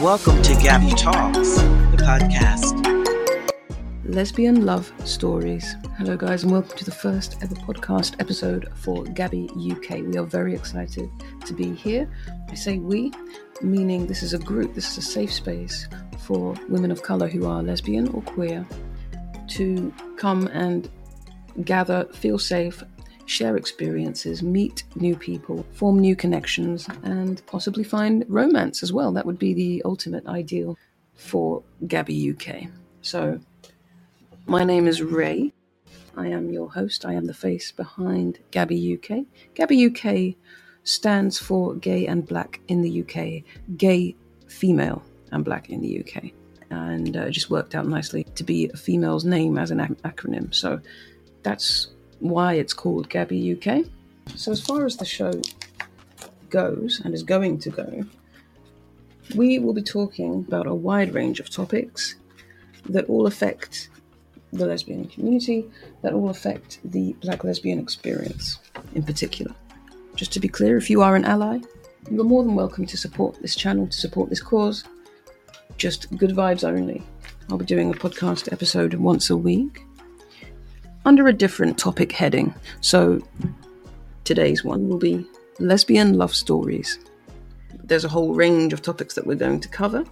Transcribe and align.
Welcome 0.00 0.40
to 0.42 0.54
GABI 0.54 0.94
Talks, 0.96 1.56
the 1.56 1.96
podcast. 1.96 2.84
Lesbian 4.04 4.64
Love 4.64 4.92
Stories. 5.04 5.74
Hello, 5.96 6.16
guys, 6.16 6.44
and 6.44 6.52
welcome 6.52 6.78
to 6.78 6.84
the 6.84 6.92
first 6.92 7.42
ever 7.42 7.56
podcast 7.56 8.14
episode 8.20 8.68
for 8.76 9.02
GABI 9.02 9.50
UK. 9.72 10.06
We 10.06 10.16
are 10.16 10.22
very 10.22 10.54
excited 10.54 11.10
to 11.44 11.52
be 11.52 11.74
here. 11.74 12.08
I 12.48 12.54
say 12.54 12.78
we, 12.78 13.12
meaning 13.60 14.06
this 14.06 14.22
is 14.22 14.34
a 14.34 14.38
group, 14.38 14.72
this 14.72 14.88
is 14.92 14.98
a 14.98 15.02
safe 15.02 15.32
space 15.32 15.88
for 16.20 16.54
women 16.68 16.92
of 16.92 17.02
colour 17.02 17.26
who 17.26 17.46
are 17.46 17.60
lesbian 17.60 18.06
or 18.10 18.22
queer 18.22 18.64
to 19.48 19.92
come 20.16 20.46
and 20.52 20.88
gather, 21.64 22.04
feel 22.12 22.38
safe, 22.38 22.84
share 23.28 23.56
experiences, 23.56 24.42
meet 24.42 24.84
new 24.96 25.14
people, 25.14 25.64
form 25.72 25.98
new 25.98 26.16
connections, 26.16 26.88
and 27.02 27.44
possibly 27.46 27.84
find 27.84 28.24
romance 28.28 28.82
as 28.82 28.92
well. 28.92 29.12
That 29.12 29.26
would 29.26 29.38
be 29.38 29.54
the 29.54 29.82
ultimate 29.84 30.26
ideal 30.26 30.76
for 31.14 31.62
GABI 31.86 32.32
UK. 32.32 32.70
So, 33.02 33.38
my 34.46 34.64
name 34.64 34.88
is 34.88 35.02
Ray. 35.02 35.52
I 36.16 36.28
am 36.28 36.50
your 36.50 36.70
host. 36.70 37.04
I 37.04 37.12
am 37.12 37.26
the 37.26 37.34
face 37.34 37.70
behind 37.70 38.38
GABI 38.50 38.94
UK. 38.96 39.26
GABI 39.54 40.32
UK 40.32 40.36
stands 40.84 41.38
for 41.38 41.74
gay 41.74 42.06
and 42.06 42.26
black 42.26 42.60
in 42.68 42.80
the 42.80 43.02
UK, 43.02 43.44
gay, 43.76 44.16
female, 44.46 45.02
and 45.32 45.44
black 45.44 45.68
in 45.68 45.82
the 45.82 46.00
UK. 46.00 46.30
And 46.70 47.16
uh, 47.16 47.28
just 47.30 47.50
worked 47.50 47.74
out 47.74 47.86
nicely 47.86 48.24
to 48.34 48.44
be 48.44 48.70
a 48.70 48.76
female's 48.76 49.24
name 49.24 49.58
as 49.58 49.70
an 49.70 49.80
ac- 49.80 49.94
acronym. 50.04 50.54
So 50.54 50.80
that's 51.42 51.88
why 52.20 52.54
it's 52.54 52.72
called 52.72 53.08
GABI 53.08 53.56
UK. 53.56 53.86
So, 54.36 54.52
as 54.52 54.60
far 54.60 54.84
as 54.84 54.96
the 54.96 55.04
show 55.04 55.32
goes 56.50 57.00
and 57.04 57.14
is 57.14 57.22
going 57.22 57.58
to 57.60 57.70
go, 57.70 58.04
we 59.34 59.58
will 59.58 59.74
be 59.74 59.82
talking 59.82 60.44
about 60.46 60.66
a 60.66 60.74
wide 60.74 61.14
range 61.14 61.40
of 61.40 61.50
topics 61.50 62.16
that 62.88 63.06
all 63.06 63.26
affect 63.26 63.90
the 64.52 64.66
lesbian 64.66 65.06
community, 65.06 65.66
that 66.02 66.12
all 66.12 66.30
affect 66.30 66.78
the 66.84 67.12
black 67.20 67.44
lesbian 67.44 67.78
experience 67.78 68.58
in 68.94 69.02
particular. 69.02 69.54
Just 70.14 70.32
to 70.32 70.40
be 70.40 70.48
clear, 70.48 70.76
if 70.76 70.88
you 70.88 71.02
are 71.02 71.16
an 71.16 71.24
ally, 71.24 71.58
you 72.10 72.20
are 72.20 72.24
more 72.24 72.42
than 72.42 72.54
welcome 72.54 72.86
to 72.86 72.96
support 72.96 73.40
this 73.42 73.54
channel, 73.54 73.86
to 73.86 73.96
support 73.96 74.30
this 74.30 74.40
cause. 74.40 74.84
Just 75.76 76.16
good 76.16 76.30
vibes 76.30 76.66
only. 76.66 77.02
I'll 77.50 77.58
be 77.58 77.64
doing 77.64 77.90
a 77.90 77.94
podcast 77.94 78.52
episode 78.52 78.94
once 78.94 79.30
a 79.30 79.36
week 79.36 79.82
under 81.04 81.28
a 81.28 81.32
different 81.32 81.78
topic 81.78 82.12
heading. 82.12 82.54
So 82.80 83.20
today's 84.24 84.64
one 84.64 84.88
will 84.88 84.98
be 84.98 85.26
lesbian 85.58 86.14
love 86.18 86.34
stories. 86.34 86.98
There's 87.84 88.04
a 88.04 88.08
whole 88.08 88.34
range 88.34 88.72
of 88.72 88.82
topics 88.82 89.14
that 89.14 89.26
we're 89.26 89.36
going 89.36 89.60
to 89.60 89.68
cover 89.68 90.04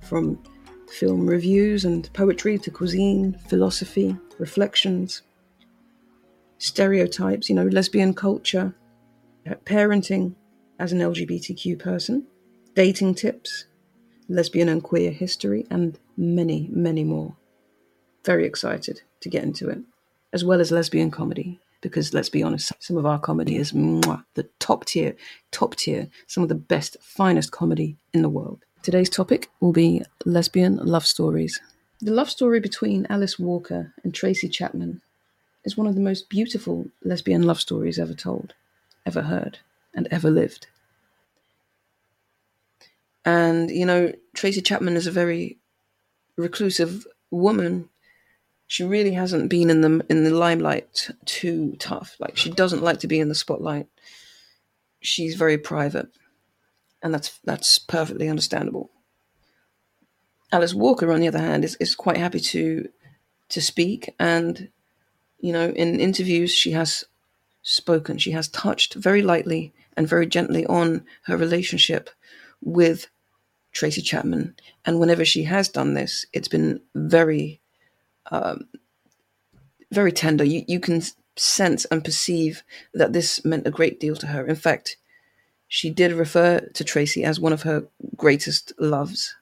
from 0.00 0.42
film 0.88 1.26
reviews 1.26 1.84
and 1.84 2.10
poetry 2.12 2.58
to 2.58 2.70
cuisine, 2.70 3.38
philosophy, 3.48 4.16
reflections, 4.38 5.22
stereotypes, 6.58 7.48
you 7.48 7.54
know, 7.54 7.66
lesbian 7.66 8.14
culture, 8.14 8.74
uh, 9.50 9.54
parenting 9.64 10.34
as 10.78 10.92
an 10.92 11.00
LGBTQ 11.00 11.78
person, 11.78 12.26
dating 12.74 13.14
tips, 13.14 13.66
lesbian 14.28 14.68
and 14.68 14.82
queer 14.82 15.10
history, 15.10 15.66
and 15.70 15.98
many, 16.16 16.68
many 16.72 17.04
more. 17.04 17.36
Very 18.24 18.46
excited 18.46 19.02
to 19.20 19.28
get 19.28 19.44
into 19.44 19.68
it, 19.68 19.78
as 20.32 20.44
well 20.44 20.60
as 20.60 20.70
lesbian 20.70 21.10
comedy. 21.10 21.58
Because 21.82 22.14
let's 22.14 22.30
be 22.30 22.42
honest, 22.42 22.72
some 22.80 22.96
of 22.96 23.06
our 23.06 23.18
comedy 23.18 23.56
is 23.56 23.72
mwah, 23.72 24.24
the 24.34 24.48
top 24.60 24.86
tier, 24.86 25.14
top 25.52 25.76
tier, 25.76 26.08
some 26.26 26.42
of 26.42 26.48
the 26.48 26.54
best, 26.54 26.96
finest 27.00 27.52
comedy 27.52 27.96
in 28.12 28.22
the 28.22 28.28
world. 28.28 28.64
Today's 28.82 29.10
topic 29.10 29.50
will 29.60 29.72
be 29.72 30.02
lesbian 30.24 30.76
love 30.76 31.06
stories. 31.06 31.60
The 32.00 32.12
love 32.12 32.30
story 32.30 32.60
between 32.60 33.06
Alice 33.10 33.38
Walker 33.38 33.92
and 34.04 34.14
Tracy 34.14 34.48
Chapman 34.48 35.00
is 35.64 35.76
one 35.76 35.86
of 35.86 35.94
the 35.94 36.00
most 36.00 36.28
beautiful 36.28 36.86
lesbian 37.04 37.42
love 37.42 37.60
stories 37.60 37.98
ever 37.98 38.14
told, 38.14 38.54
ever 39.04 39.22
heard, 39.22 39.58
and 39.94 40.08
ever 40.10 40.30
lived. 40.30 40.66
And, 43.24 43.70
you 43.70 43.84
know, 43.84 44.12
Tracy 44.34 44.62
Chapman 44.62 44.96
is 44.96 45.06
a 45.06 45.12
very 45.12 45.58
reclusive 46.36 47.06
woman 47.30 47.88
she 48.66 48.84
really 48.84 49.12
hasn't 49.12 49.48
been 49.48 49.70
in 49.70 49.80
the 49.80 50.04
in 50.08 50.24
the 50.24 50.30
limelight 50.30 51.10
too 51.24 51.76
tough. 51.78 52.16
Like 52.18 52.36
she 52.36 52.50
doesn't 52.50 52.82
like 52.82 53.00
to 53.00 53.06
be 53.06 53.20
in 53.20 53.28
the 53.28 53.34
spotlight. 53.34 53.86
She's 55.00 55.36
very 55.36 55.58
private, 55.58 56.08
and 57.02 57.14
that's 57.14 57.38
that's 57.44 57.78
perfectly 57.78 58.28
understandable. 58.28 58.90
Alice 60.52 60.74
Walker, 60.74 61.12
on 61.12 61.20
the 61.20 61.28
other 61.28 61.38
hand, 61.38 61.64
is, 61.64 61.76
is 61.76 61.94
quite 61.94 62.16
happy 62.16 62.40
to 62.40 62.88
to 63.50 63.60
speak, 63.60 64.14
and 64.18 64.68
you 65.38 65.52
know, 65.52 65.68
in 65.70 66.00
interviews 66.00 66.50
she 66.50 66.72
has 66.72 67.04
spoken. 67.62 68.18
She 68.18 68.32
has 68.32 68.48
touched 68.48 68.94
very 68.94 69.22
lightly 69.22 69.72
and 69.96 70.08
very 70.08 70.26
gently 70.26 70.66
on 70.66 71.04
her 71.24 71.36
relationship 71.36 72.10
with 72.60 73.06
Tracy 73.72 74.02
Chapman, 74.02 74.56
and 74.84 74.98
whenever 74.98 75.24
she 75.24 75.44
has 75.44 75.68
done 75.68 75.94
this, 75.94 76.26
it's 76.32 76.48
been 76.48 76.80
very 76.96 77.60
um, 78.30 78.68
very 79.90 80.12
tender. 80.12 80.44
You, 80.44 80.64
you 80.66 80.80
can 80.80 81.02
sense 81.36 81.84
and 81.86 82.04
perceive 82.04 82.62
that 82.94 83.12
this 83.12 83.44
meant 83.44 83.66
a 83.66 83.70
great 83.70 84.00
deal 84.00 84.16
to 84.16 84.26
her. 84.28 84.46
In 84.46 84.56
fact, 84.56 84.96
she 85.68 85.90
did 85.90 86.12
refer 86.12 86.60
to 86.60 86.84
Tracy 86.84 87.24
as 87.24 87.40
one 87.40 87.52
of 87.52 87.62
her 87.62 87.86
greatest 88.16 88.72
loves. 88.78 89.34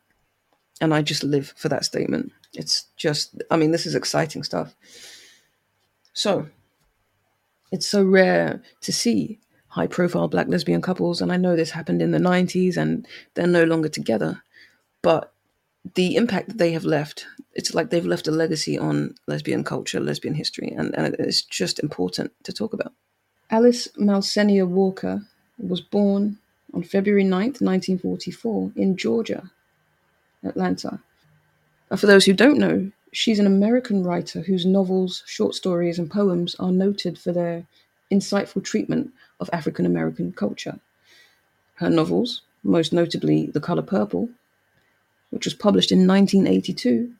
And 0.80 0.92
I 0.92 1.02
just 1.02 1.22
live 1.22 1.52
for 1.56 1.68
that 1.68 1.84
statement. 1.84 2.32
It's 2.54 2.86
just, 2.96 3.42
I 3.50 3.56
mean, 3.56 3.70
this 3.70 3.86
is 3.86 3.94
exciting 3.94 4.42
stuff. 4.42 4.74
So, 6.12 6.48
it's 7.72 7.86
so 7.86 8.04
rare 8.04 8.62
to 8.82 8.92
see 8.92 9.40
high 9.68 9.88
profile 9.88 10.28
black 10.28 10.46
lesbian 10.46 10.80
couples. 10.80 11.20
And 11.20 11.32
I 11.32 11.36
know 11.36 11.56
this 11.56 11.72
happened 11.72 12.00
in 12.00 12.12
the 12.12 12.18
90s 12.18 12.76
and 12.76 13.06
they're 13.34 13.46
no 13.46 13.64
longer 13.64 13.88
together. 13.88 14.42
But 15.02 15.32
the 15.94 16.16
impact 16.16 16.48
that 16.48 16.58
they 16.58 16.72
have 16.72 16.84
left, 16.84 17.26
it's 17.52 17.74
like 17.74 17.90
they've 17.90 18.06
left 18.06 18.26
a 18.26 18.30
legacy 18.30 18.78
on 18.78 19.14
lesbian 19.26 19.64
culture, 19.64 20.00
lesbian 20.00 20.34
history, 20.34 20.72
and, 20.76 20.94
and 20.96 21.14
it's 21.18 21.42
just 21.42 21.78
important 21.78 22.32
to 22.44 22.52
talk 22.52 22.72
about. 22.72 22.92
Alice 23.50 23.88
Malsenior 23.98 24.66
Walker 24.66 25.22
was 25.58 25.80
born 25.80 26.38
on 26.72 26.82
February 26.82 27.24
9th, 27.24 27.60
1944, 27.60 28.72
in 28.76 28.96
Georgia, 28.96 29.50
Atlanta. 30.42 31.00
And 31.90 32.00
for 32.00 32.06
those 32.06 32.24
who 32.24 32.32
don't 32.32 32.58
know, 32.58 32.90
she's 33.12 33.38
an 33.38 33.46
American 33.46 34.02
writer 34.02 34.40
whose 34.40 34.64
novels, 34.64 35.22
short 35.26 35.54
stories, 35.54 35.98
and 35.98 36.10
poems 36.10 36.56
are 36.58 36.72
noted 36.72 37.18
for 37.18 37.32
their 37.32 37.66
insightful 38.10 38.64
treatment 38.64 39.12
of 39.38 39.50
African 39.52 39.84
American 39.84 40.32
culture. 40.32 40.80
Her 41.74 41.90
novels, 41.90 42.42
most 42.62 42.92
notably 42.92 43.46
The 43.46 43.60
Color 43.60 43.82
Purple, 43.82 44.30
which 45.34 45.46
was 45.46 45.54
published 45.54 45.90
in 45.90 46.06
1982, 46.06 47.12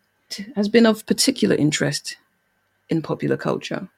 has 0.55 0.69
been 0.69 0.87
of 0.87 1.05
particular 1.05 1.57
interest 1.57 2.17
in 2.89 3.03
popular 3.03 3.37
culture. 3.37 3.89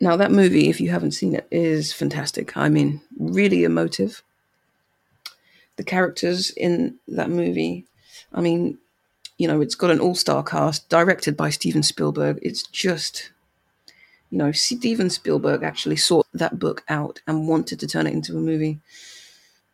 Now, 0.00 0.16
that 0.16 0.32
movie, 0.32 0.68
if 0.68 0.80
you 0.80 0.90
haven't 0.90 1.12
seen 1.12 1.36
it, 1.36 1.46
is 1.52 1.92
fantastic. 1.92 2.56
I 2.56 2.68
mean, 2.68 3.00
really 3.16 3.62
emotive. 3.62 4.24
The 5.76 5.84
characters 5.84 6.50
in 6.50 6.96
that 7.06 7.30
movie, 7.30 7.86
I 8.32 8.40
mean, 8.40 8.78
you 9.38 9.46
know, 9.46 9.60
it's 9.60 9.76
got 9.76 9.92
an 9.92 10.00
all 10.00 10.16
star 10.16 10.42
cast 10.42 10.88
directed 10.88 11.36
by 11.36 11.50
Steven 11.50 11.84
Spielberg. 11.84 12.40
It's 12.42 12.64
just, 12.64 13.30
you 14.30 14.38
know, 14.38 14.50
Steven 14.50 15.10
Spielberg 15.10 15.62
actually 15.62 15.96
sought 15.96 16.26
that 16.34 16.58
book 16.58 16.82
out 16.88 17.20
and 17.28 17.46
wanted 17.46 17.78
to 17.80 17.86
turn 17.86 18.08
it 18.08 18.14
into 18.14 18.36
a 18.36 18.40
movie 18.40 18.80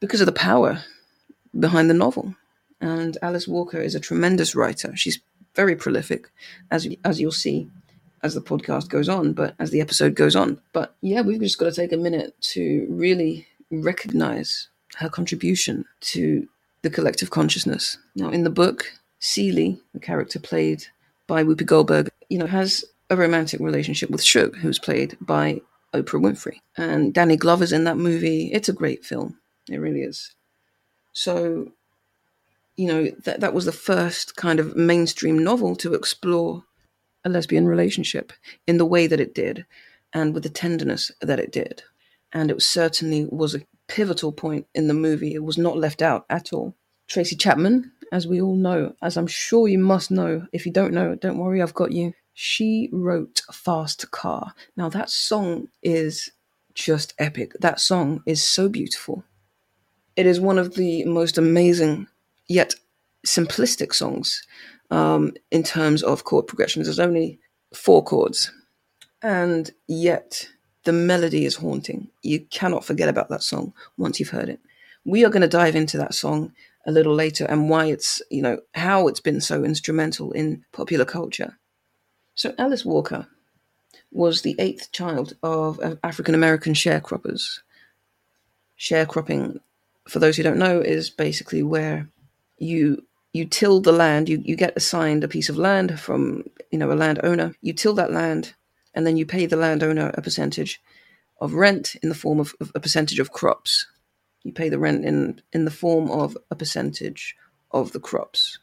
because 0.00 0.20
of 0.20 0.26
the 0.26 0.32
power 0.32 0.82
behind 1.58 1.88
the 1.88 1.94
novel. 1.94 2.34
And 2.80 3.18
Alice 3.22 3.46
Walker 3.46 3.78
is 3.78 3.94
a 3.94 4.00
tremendous 4.00 4.54
writer. 4.54 4.96
She's 4.96 5.20
very 5.54 5.76
prolific, 5.76 6.30
as 6.70 6.88
as 7.04 7.20
you'll 7.20 7.32
see 7.32 7.68
as 8.22 8.34
the 8.34 8.40
podcast 8.40 8.88
goes 8.88 9.08
on, 9.08 9.32
but 9.32 9.54
as 9.58 9.70
the 9.70 9.80
episode 9.80 10.14
goes 10.14 10.36
on. 10.36 10.60
But 10.72 10.94
yeah, 11.00 11.22
we've 11.22 11.40
just 11.40 11.58
got 11.58 11.66
to 11.66 11.72
take 11.72 11.92
a 11.92 11.96
minute 11.96 12.34
to 12.52 12.86
really 12.88 13.46
recognize 13.70 14.68
her 14.96 15.08
contribution 15.08 15.84
to 16.00 16.48
the 16.82 16.90
collective 16.90 17.30
consciousness. 17.30 17.98
Now, 18.14 18.30
in 18.30 18.44
the 18.44 18.50
book, 18.50 18.92
Celie, 19.18 19.80
the 19.92 20.00
character 20.00 20.38
played 20.38 20.84
by 21.26 21.44
Whoopi 21.44 21.66
Goldberg, 21.66 22.10
you 22.28 22.38
know, 22.38 22.46
has 22.46 22.84
a 23.08 23.16
romantic 23.16 23.60
relationship 23.60 24.10
with 24.10 24.22
Shug, 24.22 24.56
who's 24.56 24.78
played 24.78 25.16
by 25.20 25.60
Oprah 25.94 26.20
Winfrey. 26.20 26.60
And 26.76 27.12
Danny 27.12 27.36
Glover's 27.36 27.72
in 27.72 27.84
that 27.84 27.96
movie. 27.96 28.50
It's 28.52 28.68
a 28.68 28.74
great 28.74 29.04
film. 29.04 29.38
It 29.68 29.78
really 29.78 30.02
is. 30.02 30.34
So 31.12 31.72
you 32.80 32.86
know, 32.86 33.10
that, 33.24 33.40
that 33.40 33.52
was 33.52 33.66
the 33.66 33.72
first 33.72 34.36
kind 34.36 34.58
of 34.58 34.74
mainstream 34.74 35.38
novel 35.38 35.76
to 35.76 35.92
explore 35.92 36.64
a 37.24 37.28
lesbian 37.28 37.66
relationship 37.66 38.32
in 38.66 38.78
the 38.78 38.86
way 38.86 39.06
that 39.06 39.20
it 39.20 39.34
did 39.34 39.66
and 40.14 40.32
with 40.32 40.44
the 40.44 40.48
tenderness 40.48 41.10
that 41.20 41.38
it 41.38 41.52
did. 41.52 41.82
And 42.32 42.50
it 42.50 42.62
certainly 42.62 43.26
was 43.30 43.54
a 43.54 43.66
pivotal 43.86 44.32
point 44.32 44.66
in 44.74 44.88
the 44.88 44.94
movie. 44.94 45.34
It 45.34 45.44
was 45.44 45.58
not 45.58 45.76
left 45.76 46.00
out 46.00 46.24
at 46.30 46.54
all. 46.54 46.74
Tracy 47.06 47.36
Chapman, 47.36 47.92
as 48.12 48.26
we 48.26 48.40
all 48.40 48.56
know, 48.56 48.94
as 49.02 49.18
I'm 49.18 49.26
sure 49.26 49.68
you 49.68 49.78
must 49.78 50.10
know. 50.10 50.46
If 50.50 50.64
you 50.64 50.72
don't 50.72 50.94
know, 50.94 51.14
don't 51.14 51.36
worry, 51.36 51.60
I've 51.60 51.74
got 51.74 51.92
you. 51.92 52.14
She 52.32 52.88
wrote 52.92 53.42
Fast 53.52 54.10
Car. 54.10 54.54
Now, 54.74 54.88
that 54.88 55.10
song 55.10 55.68
is 55.82 56.30
just 56.72 57.12
epic. 57.18 57.52
That 57.60 57.78
song 57.78 58.22
is 58.24 58.42
so 58.42 58.70
beautiful. 58.70 59.22
It 60.16 60.24
is 60.24 60.40
one 60.40 60.58
of 60.58 60.74
the 60.74 61.04
most 61.04 61.36
amazing, 61.36 62.06
yet 62.50 62.74
simplistic 63.24 63.94
songs 63.94 64.42
um, 64.90 65.32
in 65.52 65.62
terms 65.62 66.02
of 66.02 66.24
chord 66.24 66.48
progressions. 66.48 66.86
There's 66.86 66.98
only 66.98 67.38
four 67.72 68.02
chords, 68.02 68.50
and 69.22 69.70
yet 69.86 70.48
the 70.84 70.92
melody 70.92 71.44
is 71.44 71.54
haunting. 71.54 72.08
You 72.22 72.40
cannot 72.50 72.84
forget 72.84 73.08
about 73.08 73.28
that 73.28 73.44
song 73.44 73.72
once 73.96 74.18
you've 74.18 74.30
heard 74.30 74.48
it. 74.48 74.58
We 75.04 75.24
are 75.24 75.30
going 75.30 75.42
to 75.42 75.48
dive 75.48 75.76
into 75.76 75.96
that 75.98 76.12
song 76.14 76.52
a 76.86 76.90
little 76.90 77.14
later 77.14 77.44
and 77.44 77.70
why 77.70 77.86
it's, 77.86 78.20
you 78.30 78.42
know, 78.42 78.58
how 78.74 79.06
it's 79.06 79.20
been 79.20 79.40
so 79.40 79.62
instrumental 79.62 80.32
in 80.32 80.64
popular 80.72 81.04
culture. 81.04 81.56
So, 82.34 82.52
Alice 82.58 82.84
Walker 82.84 83.28
was 84.10 84.42
the 84.42 84.56
eighth 84.58 84.90
child 84.90 85.36
of 85.42 85.78
African 86.02 86.34
American 86.34 86.72
sharecroppers. 86.72 87.60
Sharecropping, 88.78 89.60
for 90.08 90.18
those 90.18 90.36
who 90.36 90.42
don't 90.42 90.58
know, 90.58 90.80
is 90.80 91.10
basically 91.10 91.62
where 91.62 92.08
you 92.60 93.04
you 93.32 93.44
till 93.44 93.80
the 93.80 93.92
land, 93.92 94.28
you, 94.28 94.42
you 94.44 94.56
get 94.56 94.76
assigned 94.76 95.22
a 95.22 95.28
piece 95.28 95.48
of 95.48 95.56
land 95.56 95.98
from 95.98 96.44
you 96.70 96.78
know 96.78 96.92
a 96.92 96.94
landowner, 96.94 97.54
you 97.60 97.72
till 97.72 97.94
that 97.94 98.12
land, 98.12 98.54
and 98.94 99.06
then 99.06 99.16
you 99.16 99.26
pay 99.26 99.46
the 99.46 99.56
landowner 99.56 100.10
a 100.14 100.22
percentage 100.22 100.80
of 101.40 101.54
rent 101.54 101.96
in 102.02 102.08
the 102.08 102.14
form 102.14 102.38
of, 102.38 102.54
of 102.60 102.70
a 102.74 102.80
percentage 102.80 103.18
of 103.18 103.32
crops. 103.32 103.86
You 104.42 104.52
pay 104.52 104.68
the 104.68 104.78
rent 104.78 105.04
in 105.04 105.42
in 105.52 105.64
the 105.64 105.70
form 105.70 106.10
of 106.10 106.36
a 106.50 106.56
percentage 106.56 107.36
of 107.70 107.92
the 107.92 108.00
crops. 108.00 108.58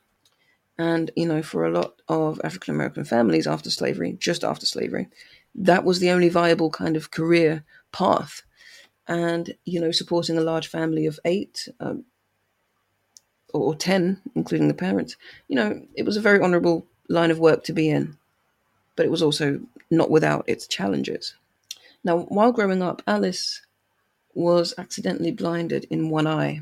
And 0.77 1.09
you 1.15 1.27
know, 1.27 1.41
for 1.41 1.65
a 1.65 1.71
lot 1.71 2.01
of 2.07 2.39
African 2.43 2.75
American 2.75 3.03
families 3.03 3.47
after 3.47 3.71
slavery, 3.71 4.15
just 4.19 4.43
after 4.43 4.65
slavery, 4.65 5.07
that 5.55 5.83
was 5.83 5.99
the 5.99 6.11
only 6.11 6.29
viable 6.29 6.69
kind 6.69 6.95
of 6.95 7.11
career 7.11 7.63
path. 7.91 8.43
And 9.07 9.55
you 9.65 9.79
know, 9.79 9.91
supporting 9.91 10.37
a 10.37 10.41
large 10.41 10.67
family 10.67 11.05
of 11.05 11.19
eight, 11.25 11.67
um, 11.79 12.05
or 13.61 13.75
10, 13.75 14.21
including 14.35 14.67
the 14.67 14.73
parents, 14.73 15.15
you 15.47 15.55
know, 15.55 15.81
it 15.95 16.05
was 16.05 16.17
a 16.17 16.21
very 16.21 16.39
honorable 16.39 16.85
line 17.09 17.31
of 17.31 17.39
work 17.39 17.63
to 17.65 17.73
be 17.73 17.89
in, 17.89 18.17
but 18.95 19.05
it 19.05 19.11
was 19.11 19.21
also 19.21 19.59
not 19.89 20.09
without 20.09 20.43
its 20.47 20.67
challenges. 20.67 21.35
Now, 22.03 22.19
while 22.19 22.51
growing 22.51 22.81
up, 22.81 23.01
Alice 23.07 23.61
was 24.33 24.73
accidentally 24.77 25.31
blinded 25.31 25.85
in 25.89 26.09
one 26.09 26.27
eye. 26.27 26.61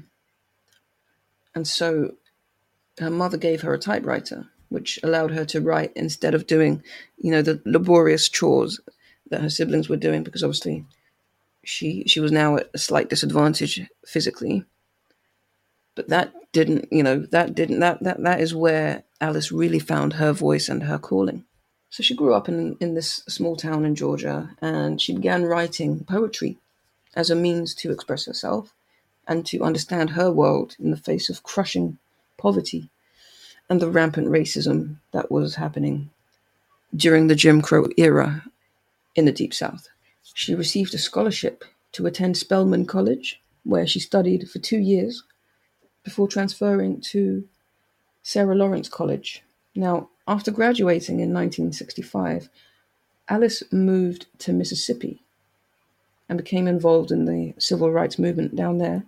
And 1.53 1.68
so 1.68 2.15
her 3.00 3.09
mother 3.09 3.38
gave 3.38 3.62
her 3.62 3.74
a 3.74 3.80
typewriter, 3.80 4.47
which 4.69 5.00
allowed 5.03 5.31
her 5.31 5.45
to 5.45 5.62
write 5.62 5.92
instead 5.95 6.33
of 6.33 6.47
doing, 6.47 6.83
you 7.18 7.31
know, 7.31 7.42
the 7.42 7.62
laborious 7.65 8.30
chores 8.30 8.80
that 9.30 9.42
her 9.42 9.50
siblings 9.50 9.89
were 9.89 9.97
doing, 9.97 10.24
because 10.24 10.44
obviously 10.44 10.86
she 11.63 12.03
she 12.06 12.19
was 12.19 12.31
now 12.31 12.57
at 12.57 12.69
a 12.74 12.77
slight 12.77 13.09
disadvantage 13.09 13.81
physically 14.06 14.63
but 15.95 16.09
that 16.09 16.33
didn't 16.51 16.88
you 16.92 17.03
know 17.03 17.19
that 17.31 17.56
didn't 17.56 17.80
that 17.80 18.01
that 18.03 18.21
that 18.21 18.39
is 18.39 18.53
where 18.53 19.03
alice 19.21 19.51
really 19.51 19.80
found 19.80 20.13
her 20.13 20.31
voice 20.31 20.69
and 20.69 20.83
her 20.83 20.97
calling 20.97 21.44
so 21.89 22.03
she 22.03 22.15
grew 22.15 22.33
up 22.33 22.47
in 22.47 22.77
in 22.80 22.94
this 22.94 23.24
small 23.27 23.56
town 23.56 23.86
in 23.86 23.95
georgia 23.95 24.51
and 24.62 25.01
she 25.01 25.13
began 25.13 25.44
writing 25.44 26.03
poetry 26.03 26.57
as 27.15 27.30
a 27.30 27.36
means 27.36 27.74
to 27.74 27.92
express 27.92 28.25
herself 28.25 28.74
and 29.27 29.45
to 29.45 29.63
understand 29.63 30.12
her 30.12 30.31
world 30.31 30.75
in 30.80 30.92
the 30.92 30.97
face 30.97 31.30
of 31.30 31.44
crushing 31.44 31.97
poverty 32.38 32.89
and 33.69 33.81
the 33.81 33.89
rampant 33.89 34.27
racism 34.27 34.97
that 35.12 35.31
was 35.31 35.56
happening 35.56 36.09
during 36.95 37.27
the 37.27 37.36
Jim 37.36 37.62
Crow 37.62 37.88
era 37.97 38.44
in 39.15 39.25
the 39.25 39.31
Deep 39.31 39.53
South. 39.53 39.88
She 40.33 40.56
received 40.56 40.94
a 40.94 40.97
scholarship 40.97 41.63
to 41.94 42.06
attend 42.06 42.38
Spelman 42.38 42.86
College, 42.86 43.42
where 43.63 43.88
she 43.88 44.00
studied 44.00 44.50
for 44.50 44.59
two 44.59 44.77
years 44.77 45.24
before 46.06 46.30
transferring 46.30 47.02
to 47.02 47.44
Sarah 48.24 48.56
Lawrence 48.56 48.88
College. 48.88 49.44
Now, 49.75 50.07
after 50.28 50.52
graduating 50.52 51.19
in 51.19 51.34
1965, 51.34 52.48
Alice 53.28 53.63
moved 53.72 54.28
to 54.40 54.54
Mississippi 54.54 55.22
and 56.30 56.38
became 56.38 56.68
involved 56.68 57.12
in 57.12 57.25
the 57.25 57.54
civil 57.57 57.92
rights 57.92 58.18
movement 58.18 58.56
down 58.56 58.78
there. 58.78 59.04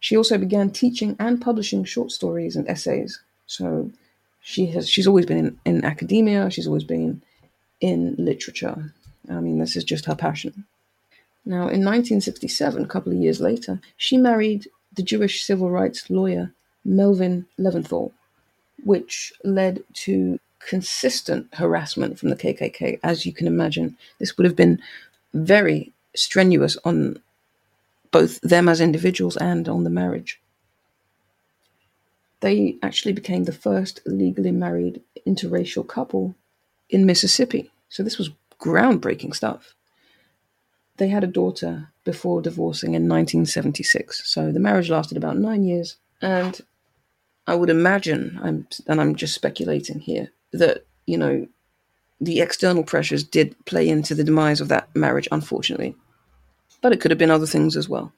She 0.00 0.16
also 0.16 0.38
began 0.38 0.70
teaching 0.70 1.14
and 1.18 1.40
publishing 1.40 1.84
short 1.84 2.10
stories 2.10 2.56
and 2.56 2.66
essays. 2.68 3.20
So 3.46 3.90
she 4.40 4.66
has 4.66 4.88
she's 4.88 5.06
always 5.06 5.26
been 5.26 5.38
in, 5.38 5.60
in 5.66 5.84
academia, 5.84 6.50
she's 6.50 6.66
always 6.66 6.84
been 6.84 7.22
in 7.80 8.14
literature. 8.18 8.92
I 9.30 9.40
mean, 9.40 9.58
this 9.58 9.76
is 9.76 9.84
just 9.84 10.06
her 10.06 10.14
passion. 10.14 10.64
Now, 11.44 11.62
in 11.62 11.84
1967, 11.84 12.82
a 12.82 12.86
couple 12.86 13.12
of 13.12 13.18
years 13.18 13.40
later, 13.40 13.80
she 13.96 14.16
married 14.16 14.68
the 14.92 15.02
Jewish 15.02 15.44
civil 15.44 15.70
rights 15.70 16.10
lawyer 16.10 16.52
Melvin 16.84 17.46
Leventhal, 17.58 18.12
which 18.84 19.32
led 19.44 19.82
to 19.94 20.40
consistent 20.58 21.48
harassment 21.54 22.18
from 22.18 22.30
the 22.30 22.36
KKK. 22.36 23.00
As 23.02 23.26
you 23.26 23.32
can 23.32 23.46
imagine, 23.46 23.96
this 24.18 24.36
would 24.36 24.44
have 24.44 24.56
been 24.56 24.80
very 25.32 25.92
strenuous 26.14 26.76
on 26.84 27.20
both 28.10 28.40
them 28.40 28.68
as 28.68 28.80
individuals 28.80 29.36
and 29.36 29.68
on 29.68 29.84
the 29.84 29.90
marriage. 29.90 30.40
They 32.40 32.76
actually 32.82 33.12
became 33.12 33.44
the 33.44 33.52
first 33.52 34.00
legally 34.06 34.50
married 34.50 35.02
interracial 35.26 35.86
couple 35.86 36.34
in 36.88 37.06
Mississippi. 37.06 37.70
So 37.88 38.02
this 38.02 38.18
was 38.18 38.30
groundbreaking 38.58 39.34
stuff. 39.34 39.74
They 41.00 41.08
had 41.08 41.24
a 41.24 41.28
daughter 41.28 41.88
before 42.04 42.42
divorcing 42.42 42.90
in 42.90 43.08
1976. 43.08 44.30
So 44.30 44.52
the 44.52 44.60
marriage 44.60 44.90
lasted 44.90 45.16
about 45.16 45.38
nine 45.38 45.64
years. 45.64 45.96
And 46.20 46.60
I 47.46 47.54
would 47.54 47.70
imagine, 47.70 48.38
I'm, 48.42 48.68
and 48.86 49.00
I'm 49.00 49.14
just 49.14 49.34
speculating 49.34 50.00
here, 50.00 50.30
that, 50.52 50.84
you 51.06 51.16
know, 51.16 51.48
the 52.20 52.42
external 52.42 52.84
pressures 52.84 53.24
did 53.24 53.56
play 53.64 53.88
into 53.88 54.14
the 54.14 54.22
demise 54.22 54.60
of 54.60 54.68
that 54.68 54.94
marriage, 54.94 55.26
unfortunately. 55.32 55.96
But 56.82 56.92
it 56.92 57.00
could 57.00 57.10
have 57.10 57.16
been 57.16 57.30
other 57.30 57.46
things 57.46 57.78
as 57.78 57.88
well. 57.88 58.12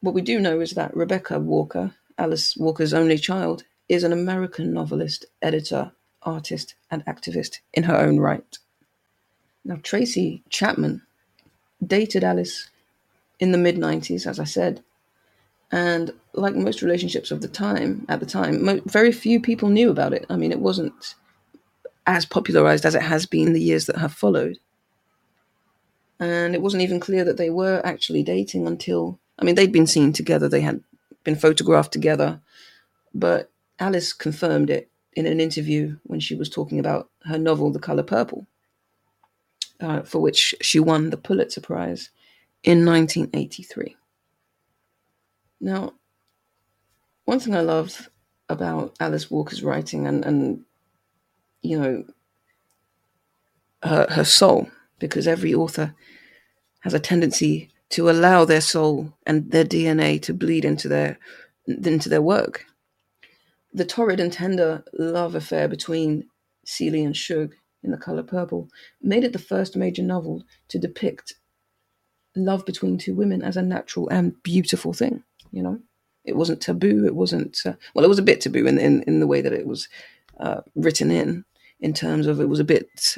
What 0.00 0.14
we 0.14 0.22
do 0.22 0.40
know 0.40 0.58
is 0.58 0.72
that 0.72 0.96
Rebecca 0.96 1.38
Walker, 1.38 1.94
Alice 2.18 2.56
Walker's 2.56 2.94
only 2.94 3.16
child, 3.16 3.62
is 3.88 4.02
an 4.02 4.12
American 4.12 4.72
novelist, 4.72 5.24
editor, 5.40 5.92
artist, 6.22 6.74
and 6.90 7.06
activist 7.06 7.60
in 7.74 7.84
her 7.84 7.96
own 7.96 8.18
right. 8.18 8.58
Now, 9.64 9.78
Tracy 9.84 10.42
Chapman 10.50 11.02
dated 11.84 12.24
Alice 12.24 12.70
in 13.38 13.52
the 13.52 13.58
mid 13.58 13.76
90s, 13.76 14.26
as 14.26 14.38
I 14.38 14.44
said. 14.44 14.82
And 15.70 16.12
like 16.32 16.54
most 16.54 16.82
relationships 16.82 17.30
of 17.30 17.40
the 17.40 17.48
time, 17.48 18.06
at 18.08 18.20
the 18.20 18.26
time, 18.26 18.64
mo- 18.64 18.80
very 18.86 19.12
few 19.12 19.40
people 19.40 19.68
knew 19.68 19.90
about 19.90 20.12
it. 20.12 20.24
I 20.30 20.36
mean, 20.36 20.52
it 20.52 20.60
wasn't 20.60 21.14
as 22.06 22.24
popularized 22.24 22.86
as 22.86 22.94
it 22.94 23.02
has 23.02 23.26
been 23.26 23.52
the 23.52 23.60
years 23.60 23.86
that 23.86 23.96
have 23.96 24.12
followed. 24.12 24.58
And 26.20 26.54
it 26.54 26.62
wasn't 26.62 26.82
even 26.84 27.00
clear 27.00 27.24
that 27.24 27.36
they 27.36 27.50
were 27.50 27.82
actually 27.84 28.22
dating 28.22 28.66
until, 28.66 29.18
I 29.38 29.44
mean, 29.44 29.54
they'd 29.54 29.72
been 29.72 29.86
seen 29.86 30.12
together, 30.12 30.48
they 30.48 30.62
had 30.62 30.82
been 31.24 31.36
photographed 31.36 31.92
together. 31.92 32.40
But 33.12 33.50
Alice 33.78 34.12
confirmed 34.12 34.70
it 34.70 34.88
in 35.14 35.26
an 35.26 35.40
interview 35.40 35.96
when 36.04 36.20
she 36.20 36.34
was 36.34 36.48
talking 36.48 36.78
about 36.78 37.10
her 37.24 37.38
novel, 37.38 37.70
The 37.70 37.78
Color 37.78 38.04
Purple 38.04 38.46
uh, 39.80 40.02
for 40.02 40.20
which 40.20 40.54
she 40.60 40.80
won 40.80 41.10
the 41.10 41.16
Pulitzer 41.16 41.60
Prize 41.60 42.10
in 42.62 42.84
1983. 42.84 43.96
Now, 45.60 45.94
one 47.24 47.40
thing 47.40 47.54
I 47.54 47.60
love 47.60 48.08
about 48.48 48.96
Alice 49.00 49.30
Walker's 49.30 49.62
writing 49.62 50.06
and, 50.06 50.24
and 50.24 50.64
you 51.62 51.78
know, 51.78 52.04
her, 53.82 54.06
her 54.10 54.24
soul, 54.24 54.70
because 54.98 55.26
every 55.26 55.54
author 55.54 55.94
has 56.80 56.94
a 56.94 57.00
tendency 57.00 57.70
to 57.90 58.10
allow 58.10 58.44
their 58.44 58.60
soul 58.60 59.12
and 59.26 59.50
their 59.50 59.64
DNA 59.64 60.20
to 60.22 60.34
bleed 60.34 60.64
into 60.64 60.88
their 60.88 61.18
into 61.66 62.08
their 62.08 62.22
work. 62.22 62.64
The 63.74 63.84
torrid 63.84 64.20
and 64.20 64.32
tender 64.32 64.84
love 64.92 65.34
affair 65.34 65.68
between 65.68 66.28
Celie 66.64 67.04
and 67.04 67.16
Shug 67.16 67.54
in 67.86 67.92
The 67.92 67.96
Color 67.96 68.24
Purple, 68.24 68.68
made 69.00 69.24
it 69.24 69.32
the 69.32 69.38
first 69.38 69.76
major 69.76 70.02
novel 70.02 70.44
to 70.68 70.78
depict 70.78 71.34
love 72.36 72.66
between 72.66 72.98
two 72.98 73.14
women 73.14 73.42
as 73.42 73.56
a 73.56 73.62
natural 73.62 74.08
and 74.10 74.40
beautiful 74.42 74.92
thing. 74.92 75.22
You 75.52 75.62
know, 75.62 75.80
it 76.24 76.36
wasn't 76.36 76.60
taboo. 76.60 77.06
It 77.06 77.14
wasn't 77.14 77.58
uh, 77.64 77.74
well. 77.94 78.04
It 78.04 78.08
was 78.08 78.18
a 78.18 78.22
bit 78.22 78.40
taboo 78.40 78.66
in 78.66 78.78
in, 78.78 79.02
in 79.02 79.20
the 79.20 79.26
way 79.26 79.40
that 79.40 79.52
it 79.52 79.66
was 79.66 79.88
uh, 80.38 80.60
written 80.74 81.10
in, 81.10 81.44
in 81.80 81.94
terms 81.94 82.26
of 82.26 82.40
it 82.40 82.48
was 82.48 82.60
a 82.60 82.64
bit 82.64 83.16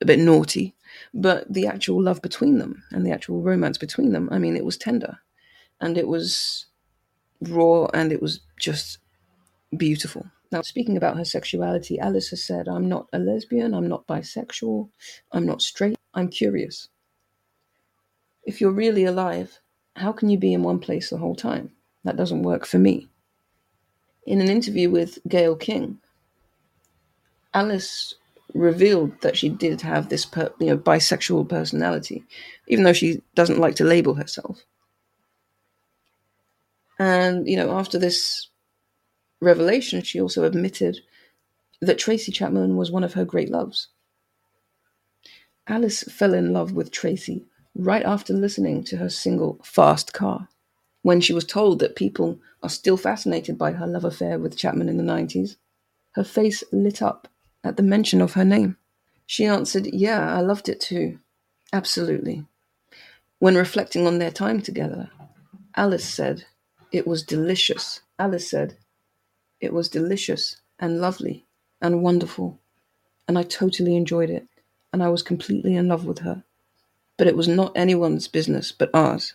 a 0.00 0.04
bit 0.04 0.18
naughty, 0.18 0.74
but 1.14 1.50
the 1.52 1.66
actual 1.66 2.02
love 2.02 2.20
between 2.20 2.58
them 2.58 2.82
and 2.90 3.06
the 3.06 3.10
actual 3.10 3.40
romance 3.40 3.78
between 3.78 4.12
them. 4.12 4.28
I 4.30 4.38
mean, 4.38 4.56
it 4.56 4.64
was 4.64 4.76
tender, 4.76 5.18
and 5.80 5.96
it 5.96 6.08
was 6.08 6.66
raw, 7.40 7.86
and 7.94 8.12
it 8.12 8.20
was 8.20 8.40
just 8.58 8.98
beautiful. 9.76 10.26
Now, 10.50 10.62
speaking 10.62 10.96
about 10.96 11.18
her 11.18 11.24
sexuality, 11.24 11.98
Alice 11.98 12.30
has 12.30 12.42
said, 12.42 12.68
I'm 12.68 12.88
not 12.88 13.06
a 13.12 13.18
lesbian, 13.18 13.74
I'm 13.74 13.88
not 13.88 14.06
bisexual, 14.06 14.88
I'm 15.32 15.44
not 15.44 15.60
straight, 15.60 15.98
I'm 16.14 16.28
curious. 16.28 16.88
If 18.44 18.60
you're 18.60 18.72
really 18.72 19.04
alive, 19.04 19.58
how 19.96 20.12
can 20.12 20.30
you 20.30 20.38
be 20.38 20.54
in 20.54 20.62
one 20.62 20.78
place 20.78 21.10
the 21.10 21.18
whole 21.18 21.34
time? 21.34 21.72
That 22.04 22.16
doesn't 22.16 22.42
work 22.44 22.64
for 22.64 22.78
me. 22.78 23.08
In 24.26 24.40
an 24.40 24.48
interview 24.48 24.88
with 24.88 25.18
Gayle 25.28 25.56
King, 25.56 25.98
Alice 27.52 28.14
revealed 28.54 29.20
that 29.20 29.36
she 29.36 29.48
did 29.50 29.82
have 29.82 30.08
this 30.08 30.24
per, 30.24 30.50
you 30.58 30.66
know 30.68 30.78
bisexual 30.78 31.48
personality, 31.48 32.24
even 32.66 32.84
though 32.84 32.92
she 32.92 33.22
doesn't 33.34 33.58
like 33.58 33.74
to 33.76 33.84
label 33.84 34.14
herself. 34.14 34.64
And 36.98 37.48
you 37.48 37.56
know, 37.56 37.78
after 37.78 37.98
this 37.98 38.48
revelation, 39.40 40.02
she 40.02 40.20
also 40.20 40.44
admitted 40.44 41.00
that 41.80 41.98
Tracy 41.98 42.32
Chapman 42.32 42.76
was 42.76 42.90
one 42.90 43.04
of 43.04 43.14
her 43.14 43.24
great 43.24 43.50
loves. 43.50 43.88
Alice 45.66 46.02
fell 46.04 46.34
in 46.34 46.52
love 46.52 46.72
with 46.72 46.90
Tracy 46.90 47.44
right 47.74 48.02
after 48.04 48.32
listening 48.32 48.82
to 48.84 48.96
her 48.96 49.08
single 49.08 49.60
Fast 49.62 50.12
Car. 50.12 50.48
When 51.02 51.20
she 51.20 51.32
was 51.32 51.44
told 51.44 51.78
that 51.78 51.94
people 51.94 52.40
are 52.62 52.68
still 52.68 52.96
fascinated 52.96 53.56
by 53.56 53.72
her 53.72 53.86
love 53.86 54.04
affair 54.04 54.38
with 54.38 54.56
Chapman 54.56 54.88
in 54.88 54.96
the 54.96 55.04
90s, 55.04 55.56
her 56.12 56.24
face 56.24 56.64
lit 56.72 57.00
up 57.00 57.28
at 57.62 57.76
the 57.76 57.82
mention 57.82 58.20
of 58.20 58.32
her 58.32 58.44
name. 58.44 58.76
She 59.26 59.44
answered, 59.44 59.86
Yeah, 59.86 60.34
I 60.34 60.40
loved 60.40 60.68
it 60.68 60.80
too. 60.80 61.18
Absolutely. 61.72 62.44
When 63.38 63.54
reflecting 63.54 64.06
on 64.06 64.18
their 64.18 64.30
time 64.30 64.60
together, 64.60 65.10
Alice 65.76 66.08
said, 66.08 66.44
It 66.90 67.06
was 67.06 67.22
delicious. 67.22 68.00
Alice 68.18 68.50
said, 68.50 68.78
It 69.60 69.72
was 69.72 69.88
delicious 69.88 70.56
and 70.78 71.00
lovely 71.00 71.44
and 71.80 72.02
wonderful, 72.02 72.58
and 73.26 73.38
I 73.38 73.42
totally 73.42 73.96
enjoyed 73.96 74.30
it, 74.30 74.46
and 74.92 75.02
I 75.02 75.08
was 75.08 75.22
completely 75.22 75.74
in 75.76 75.88
love 75.88 76.04
with 76.04 76.20
her. 76.20 76.44
But 77.16 77.26
it 77.26 77.36
was 77.36 77.48
not 77.48 77.76
anyone's 77.76 78.28
business 78.28 78.70
but 78.72 78.90
ours. 78.94 79.34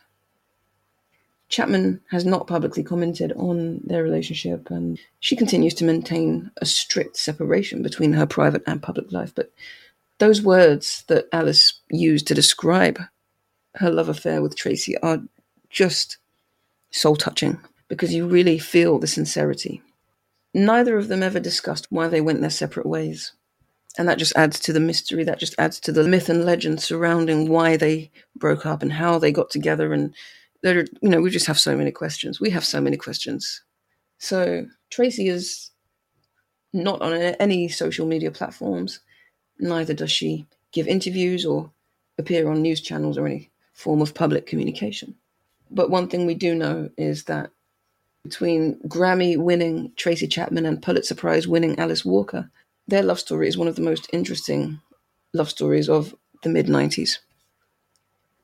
Chapman 1.50 2.02
has 2.10 2.26
not 2.26 2.48
publicly 2.48 2.84
commented 2.84 3.32
on 3.34 3.82
their 3.84 4.02
relationship, 4.02 4.72
and 4.72 4.98
she 5.20 5.36
continues 5.36 5.74
to 5.76 5.84
maintain 5.84 6.50
a 6.58 6.66
strict 6.66 7.18
separation 7.18 7.84
between 7.84 8.14
her 8.14 8.26
private 8.26 8.64
and 8.66 8.82
public 8.82 9.12
life. 9.12 9.36
But 9.36 9.52
those 10.20 10.42
words 10.42 11.04
that 11.10 11.28
Alice 11.32 11.74
used 11.92 12.28
to 12.28 12.34
describe 12.34 13.00
her 13.76 13.92
love 13.92 14.10
affair 14.10 14.42
with 14.42 14.56
Tracy 14.56 14.98
are 15.00 15.22
just 15.70 16.18
soul 16.92 17.16
touching 17.16 17.60
because 17.88 18.14
you 18.14 18.26
really 18.28 18.58
feel 18.58 18.98
the 18.98 19.08
sincerity. 19.08 19.82
Neither 20.54 20.98
of 20.98 21.08
them 21.08 21.24
ever 21.24 21.40
discussed 21.40 21.88
why 21.90 22.08
they 22.08 22.22
went 22.22 22.42
their 22.42 22.50
separate 22.50 22.86
ways. 22.86 23.34
And 23.98 24.08
that 24.08 24.18
just 24.18 24.36
adds 24.36 24.60
to 24.62 24.74
the 24.74 24.80
mystery, 24.80 25.24
that 25.24 25.40
just 25.40 25.56
adds 25.58 25.80
to 25.82 25.92
the 25.92 26.08
myth 26.08 26.30
and 26.30 26.46
legend 26.46 26.82
surrounding 26.82 27.48
why 27.48 27.78
they 27.78 28.12
broke 28.36 28.66
up 28.66 28.82
and 28.82 28.94
how 28.94 29.20
they 29.20 29.32
got 29.32 29.50
together 29.50 29.94
and 29.94 30.14
there 30.64 30.80
are, 30.80 30.86
you 31.02 31.10
know, 31.10 31.22
we 31.22 31.30
just 31.30 31.46
have 31.46 31.60
so 31.60 31.76
many 31.76 31.92
questions. 31.92 32.40
We 32.40 32.50
have 32.52 32.66
so 32.66 32.80
many 32.80 32.98
questions. 32.98 33.62
So 34.18 34.66
Tracy 34.90 35.28
is 35.28 35.72
not 36.72 37.02
on 37.02 37.14
any 37.14 37.68
social 37.68 38.08
media 38.08 38.32
platforms. 38.32 39.02
Neither 39.60 39.94
does 39.94 40.12
she 40.12 40.48
give 40.72 40.88
interviews 40.88 41.46
or 41.46 41.72
appear 42.18 42.50
on 42.50 42.62
news 42.62 42.80
channels 42.80 43.18
or 43.18 43.28
any 43.28 43.52
form 43.74 44.02
of 44.02 44.14
public 44.14 44.46
communication. 44.46 45.16
But 45.70 45.90
one 45.90 46.08
thing 46.08 46.26
we 46.26 46.36
do 46.36 46.56
know 46.56 46.90
is 46.98 47.26
that 47.26 47.52
between 48.24 48.80
Grammy 48.88 49.38
winning 49.38 49.92
Tracy 49.96 50.28
Chapman 50.28 50.66
and 50.66 50.82
Pulitzer 50.82 51.16
Prize 51.16 51.48
winning 51.48 51.78
Alice 51.80 52.06
Walker, 52.06 52.50
their 52.88 53.04
love 53.04 53.20
story 53.20 53.48
is 53.48 53.58
one 53.58 53.68
of 53.68 53.76
the 53.76 53.82
most 53.82 54.08
interesting 54.14 54.80
love 55.34 55.50
stories 55.50 55.90
of 55.90 56.16
the 56.44 56.50
mid 56.50 56.68
90s 56.68 57.18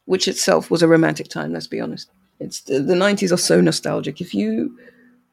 which 0.09 0.27
itself 0.27 0.71
was 0.71 0.81
a 0.81 0.87
romantic 0.87 1.27
time. 1.27 1.53
Let's 1.53 1.67
be 1.67 1.79
honest. 1.79 2.09
It's 2.39 2.61
the, 2.61 2.79
the 2.79 2.95
90s 2.95 3.31
are 3.31 3.37
so 3.37 3.61
nostalgic. 3.61 4.19
If 4.19 4.33
you 4.33 4.75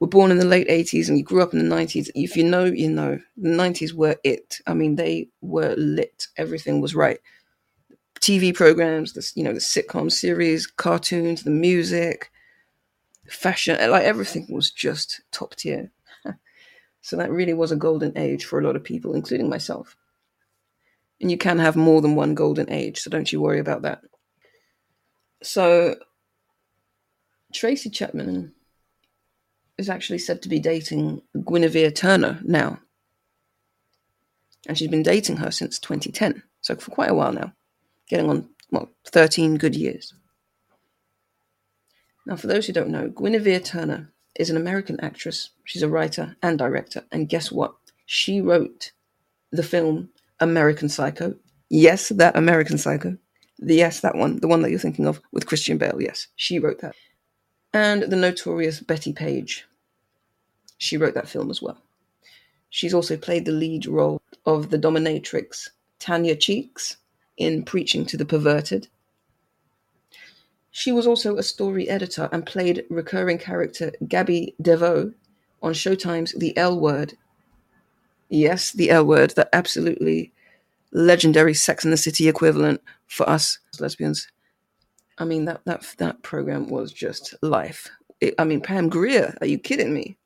were 0.01 0.07
born 0.07 0.31
in 0.31 0.37
the 0.37 0.45
late 0.45 0.69
80s 0.69 1.09
and 1.09 1.17
you 1.17 1.25
grew 1.25 1.43
up 1.43 1.55
in 1.55 1.67
the 1.67 1.75
90s, 1.75 2.11
if 2.15 2.37
you 2.37 2.45
know, 2.45 2.65
you 2.65 2.91
know. 2.91 3.19
The 3.39 3.49
90s 3.49 3.95
were 3.95 4.17
it. 4.23 4.59
I 4.67 4.75
mean, 4.75 4.97
they 4.97 5.29
were 5.41 5.75
lit. 5.79 6.27
Everything 6.37 6.83
was 6.83 6.95
right. 6.95 7.19
TV 8.21 8.55
programs, 8.55 9.15
the 9.15 9.27
you 9.35 9.43
know, 9.43 9.55
the 9.55 9.61
sitcom 9.61 10.13
series, 10.13 10.67
cartoons, 10.67 11.45
the 11.45 11.51
music, 11.51 12.31
fashion, 13.29 13.77
eh, 13.79 13.87
like 13.87 14.05
everything 14.05 14.47
was 14.51 14.71
just 14.71 15.21
top 15.33 15.55
tier. 15.57 15.91
so 17.01 17.17
that 17.17 17.31
really 17.31 17.55
was 17.55 17.73
a 17.73 17.77
golden 17.77 18.17
age 18.17 18.45
for 18.45 18.59
a 18.59 18.65
lot 18.65 18.77
of 18.77 18.85
people, 18.85 19.15
including 19.15 19.49
myself. 19.49 19.97
And 21.21 21.31
you 21.31 21.39
can 21.39 21.59
have 21.59 21.77
more 21.77 22.03
than 22.03 22.15
one 22.15 22.35
golden 22.35 22.71
age, 22.71 23.01
so 23.01 23.11
don't 23.11 23.33
you 23.33 23.41
worry 23.41 23.59
about 23.59 23.83
that. 23.83 24.03
So 25.43 25.97
Tracy 27.53 27.91
Chapman 27.91 28.53
is 29.79 29.89
actually 29.89 30.19
said 30.19 30.43
to 30.43 30.49
be 30.49 30.59
dating 30.59 31.23
Guinevere 31.45 31.91
Turner 31.91 32.41
now. 32.43 32.81
And 34.67 34.77
she's 34.77 34.89
been 34.89 35.03
dating 35.03 35.37
her 35.37 35.51
since 35.51 35.79
2010. 35.79 36.43
So 36.61 36.75
for 36.77 36.91
quite 36.91 37.11
a 37.11 37.15
while 37.15 37.33
now. 37.33 37.53
Getting 38.09 38.31
on, 38.31 38.49
well, 38.71 38.91
13 39.07 39.57
good 39.57 39.77
years. 39.77 40.13
Now, 42.27 42.37
for 42.37 42.49
those 42.49 42.67
who 42.67 42.73
don't 42.73 42.91
know, 42.91 43.09
Guinevere 43.09 43.61
Turner 43.61 44.13
is 44.35 44.51
an 44.51 44.57
American 44.57 44.99
actress. 45.01 45.51
She's 45.65 45.83
a 45.83 45.89
writer 45.89 46.37
and 46.43 46.59
director. 46.59 47.05
And 47.13 47.29
guess 47.29 47.53
what? 47.53 47.75
She 48.05 48.41
wrote 48.41 48.91
the 49.53 49.63
film 49.63 50.11
American 50.41 50.89
Psycho. 50.89 51.37
Yes, 51.71 52.09
that 52.11 52.37
American 52.37 52.79
Psycho. 52.79 53.17
The, 53.59 53.77
yes, 53.77 54.01
that 54.01 54.17
one, 54.17 54.41
the 54.41 54.49
one 54.49 54.63
that 54.63 54.71
you're 54.71 54.79
thinking 54.79 55.07
of 55.07 55.21
with 55.33 55.47
Christian 55.47 55.79
Bale. 55.79 56.01
Yes, 56.01 56.27
she 56.37 56.59
wrote 56.59 56.81
that. 56.81 56.95
And 57.73 58.03
the 58.03 58.17
notorious 58.17 58.81
Bettie 58.81 59.13
Page. 59.13 59.65
She 60.79 60.97
wrote 60.97 61.15
that 61.15 61.29
film 61.29 61.51
as 61.51 61.63
well. 61.63 61.79
She's 62.69 62.93
also 62.93 63.17
played 63.17 63.45
the 63.45 63.53
lead 63.53 63.87
role 63.87 64.21
of 64.45 64.71
the 64.71 64.79
dominatrix 64.79 65.69
Tanya 65.99 66.37
Cheex 66.37 66.97
in 67.39 67.65
Preaching 67.65 68.05
to 68.07 68.17
the 68.17 68.27
Perverted. 68.27 68.89
She 70.77 70.93
was 70.93 71.07
also 71.07 71.39
a 71.39 71.43
story 71.43 71.89
editor 71.89 72.29
and 72.33 72.45
played 72.45 72.85
recurring 72.91 73.39
character 73.39 73.93
Gabby 74.07 74.55
Deveaux 74.61 75.15
on 75.63 75.73
Showtime's 75.73 76.35
The 76.35 76.55
L 76.55 76.79
Word. 76.79 77.15
Yes, 78.29 78.73
The 78.73 78.91
L 78.91 79.07
Word, 79.07 79.31
that 79.37 79.49
absolutely 79.55 80.35
legendary 80.93 81.55
Sex 81.55 81.87
in 81.87 81.93
the 81.93 81.97
City 81.97 82.29
equivalent 82.29 82.83
for 83.07 83.27
us 83.27 83.59
lesbians. 83.81 84.29
I 85.17 85.25
mean 85.25 85.47
that 85.47 85.63
that 85.65 85.95
that 85.97 86.23
program 86.23 86.69
was 86.69 86.93
just 86.93 87.35
life. 87.41 87.89
It, 88.21 88.35
I 88.39 88.45
mean 88.45 88.61
Pam 88.61 88.91
Grier, 88.91 89.35
are 89.41 89.47
you 89.47 89.59
kidding 89.59 89.95
me? 89.95 90.19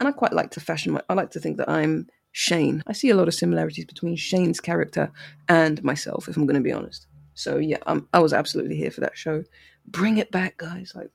And 0.00 0.08
I 0.08 0.12
quite 0.12 0.32
like 0.32 0.52
to 0.52 0.60
fashion 0.60 0.94
my. 0.94 1.02
I 1.10 1.12
like 1.12 1.32
to 1.32 1.38
think 1.38 1.58
that 1.58 1.68
I'm 1.68 2.08
Shane. 2.30 2.82
I 2.86 2.94
see 2.94 3.10
a 3.10 3.14
lot 3.14 3.28
of 3.28 3.34
similarities 3.34 3.84
between 3.84 4.16
Shane's 4.16 4.58
character 4.58 5.12
and 5.50 5.84
myself, 5.84 6.30
if 6.30 6.38
I'm 6.38 6.46
going 6.46 6.54
to 6.54 6.62
be 6.62 6.72
honest. 6.72 7.08
So 7.34 7.58
yeah, 7.58 7.78
I 8.12 8.18
was 8.18 8.32
absolutely 8.32 8.76
here 8.76 8.90
for 8.90 9.02
that 9.02 9.18
show. 9.18 9.44
Bring 9.86 10.18
it 10.18 10.30
back, 10.30 10.56
guys! 10.56 10.92
Like 10.94 11.10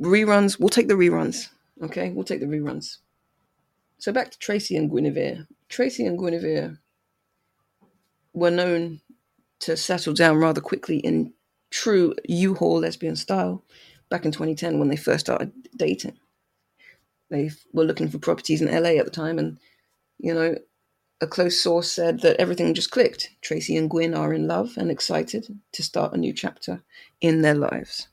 reruns, 0.00 0.58
we'll 0.58 0.68
take 0.68 0.88
the 0.88 0.94
reruns. 0.94 1.48
Okay, 1.82 2.10
we'll 2.10 2.24
take 2.24 2.40
the 2.40 2.46
reruns. 2.46 2.98
So 3.98 4.12
back 4.12 4.30
to 4.30 4.38
Tracy 4.38 4.76
and 4.76 4.90
Guinevere. 4.90 5.46
Tracy 5.68 6.06
and 6.06 6.18
Guinevere 6.18 6.78
were 8.32 8.50
known 8.50 9.00
to 9.60 9.76
settle 9.76 10.12
down 10.12 10.38
rather 10.38 10.60
quickly 10.60 10.98
in 10.98 11.32
true 11.70 12.14
U-Haul 12.28 12.80
lesbian 12.80 13.16
style 13.16 13.64
back 14.10 14.24
in 14.24 14.32
2010 14.32 14.78
when 14.78 14.88
they 14.88 14.96
first 14.96 15.26
started 15.26 15.52
dating. 15.76 16.18
They 17.30 17.50
were 17.72 17.84
looking 17.84 18.08
for 18.08 18.18
properties 18.18 18.60
in 18.60 18.70
LA 18.70 18.90
at 18.98 19.04
the 19.04 19.10
time, 19.10 19.38
and 19.38 19.58
you 20.18 20.34
know, 20.34 20.56
a 21.22 21.26
close 21.26 21.60
source 21.60 21.90
said 21.90 22.20
that 22.20 22.36
everything 22.36 22.74
just 22.74 22.90
clicked. 22.90 23.30
Tracy 23.40 23.76
and 23.76 23.88
Gwyn 23.88 24.14
are 24.14 24.34
in 24.34 24.48
love 24.48 24.76
and 24.76 24.90
excited 24.90 25.46
to 25.72 25.82
start 25.82 26.12
a 26.12 26.18
new 26.18 26.32
chapter 26.32 26.82
in 27.20 27.42
their 27.42 27.54
lives. 27.54 28.08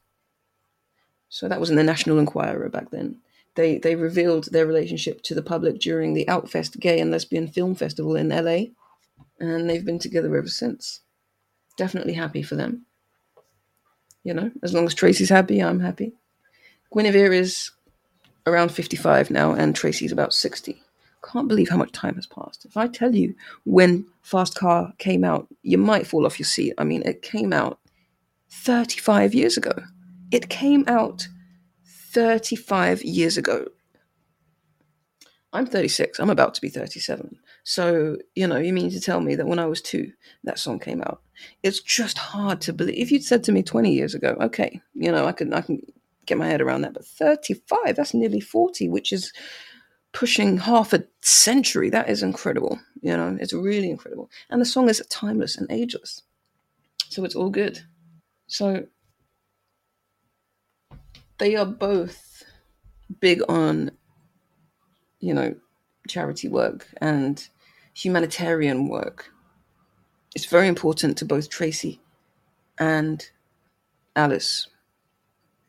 So 1.28 1.50
that 1.50 1.60
was 1.60 1.70
in 1.70 1.76
the 1.76 1.84
National 1.84 2.20
Enquirer 2.20 2.70
back 2.70 2.92
then. 2.92 3.18
They 3.56 3.80
they 3.80 3.96
revealed 3.96 4.46
their 4.46 4.66
relationship 4.66 5.22
to 5.24 5.36
the 5.36 5.42
public 5.42 5.80
during 5.80 6.14
the 6.14 6.26
Outfest 6.28 6.80
Gay 6.80 7.00
and 7.00 7.12
Lesbian 7.12 7.48
Film 7.48 7.76
Festival 7.76 8.16
in 8.16 8.30
LA 8.30 8.68
and 9.40 9.70
they've 9.70 9.86
been 9.86 10.00
together 10.00 10.36
ever 10.36 10.48
since. 10.48 11.02
Definitely 11.78 12.14
happy 12.14 12.44
for 12.44 12.56
them. 12.56 12.86
You 14.24 14.34
know, 14.34 14.52
as 14.62 14.74
long 14.74 14.86
as 14.86 14.94
Tracy's 14.94 15.30
happy, 15.30 15.62
I'm 15.62 15.80
happy. 15.80 16.14
Guinevere 16.94 17.34
is 17.34 17.72
around 18.46 18.70
55 18.70 19.32
now, 19.32 19.54
and 19.54 19.76
Tracy's 19.76 20.12
about 20.12 20.34
60. 20.34 20.82
Can't 21.24 21.48
believe 21.48 21.70
how 21.70 21.78
much 21.78 21.92
time 21.92 22.16
has 22.16 22.28
passed. 22.28 22.66
If 22.66 22.78
I 22.78 22.88
tell 22.88 23.14
you 23.14 23.36
when 23.66 24.06
Fast 24.22 24.56
Car 24.56 24.94
came 24.98 25.24
out, 25.24 25.48
you 25.64 25.78
might 25.78 26.08
fall 26.08 26.26
off 26.26 26.40
your 26.40 26.46
seat. 26.46 26.74
I 26.78 26.84
mean, 26.84 27.04
it 27.06 27.22
came 27.22 27.52
out 27.52 27.80
35 28.50 29.34
years 29.34 29.58
ago. 29.58 29.74
It 30.32 30.50
came 30.50 30.86
out 30.88 31.28
35 31.86 33.04
years 33.04 33.38
ago. 33.38 33.66
I'm 35.52 35.66
36. 35.66 36.20
I'm 36.20 36.30
about 36.30 36.54
to 36.56 36.62
be 36.62 36.70
37. 36.70 37.40
So, 37.64 38.18
you 38.36 38.48
know, 38.48 38.58
you 38.58 38.72
mean 38.72 38.92
to 38.92 39.00
tell 39.00 39.20
me 39.20 39.36
that 39.36 39.48
when 39.48 39.60
I 39.60 39.66
was 39.66 39.82
two, 39.82 40.12
that 40.44 40.60
song 40.60 40.80
came 40.80 41.02
out? 41.02 41.22
It's 41.64 41.82
just 41.82 42.18
hard 42.18 42.62
to 42.62 42.74
believe. 42.74 42.98
If 42.98 43.12
you'd 43.12 43.24
said 43.24 43.44
to 43.46 43.52
me 43.52 43.64
20 43.64 43.92
years 43.92 44.14
ago, 44.14 44.38
okay, 44.42 44.82
you 44.94 45.12
know, 45.12 45.26
I 45.26 45.32
can, 45.32 45.54
I 45.54 45.62
can 45.62 45.82
get 46.26 46.38
my 46.38 46.48
head 46.48 46.62
around 46.62 46.82
that. 46.82 46.94
But 46.94 47.06
35, 47.06 47.96
that's 47.96 48.14
nearly 48.14 48.40
40, 48.40 48.90
which 48.90 49.12
is 49.12 49.34
pushing 50.14 50.58
half 50.58 50.94
a 50.94 51.04
century. 51.22 51.90
That 51.90 52.10
is 52.10 52.24
incredible. 52.24 52.80
You 53.02 53.16
know, 53.16 53.38
it's 53.40 53.54
really 53.54 53.90
incredible. 53.90 54.30
And 54.50 54.62
the 54.62 54.66
song 54.66 54.90
is 54.90 55.04
timeless 55.10 55.58
and 55.58 55.72
ageless. 55.72 56.24
So 57.10 57.24
it's 57.24 57.36
all 57.36 57.50
good. 57.50 57.82
So 58.48 58.86
they 61.38 61.56
are 61.56 61.66
both 61.66 62.44
big 63.20 63.42
on, 63.50 63.92
you 65.20 65.34
know, 65.34 65.56
charity 66.08 66.48
work 66.48 66.88
and 66.98 67.48
humanitarian 67.94 68.88
work. 68.88 69.32
It's 70.36 70.46
very 70.46 70.68
important 70.68 71.18
to 71.18 71.26
both 71.26 71.50
Tracy 71.50 72.02
and 72.78 73.26
Alice, 74.16 74.68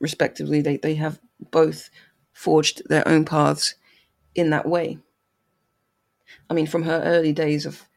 respectively. 0.01 0.61
They, 0.61 0.77
they 0.77 0.95
have 0.97 1.19
both 1.51 1.91
forged 2.33 2.83
their 2.89 3.07
own 3.07 3.25
paths 3.25 3.75
in 4.35 4.51
that 4.51 4.69
way. 4.69 4.99
I 6.49 6.55
mean, 6.55 6.67
from 6.67 6.85
her 6.85 7.03
early 7.05 7.33
days 7.33 7.67
of, 7.67 7.89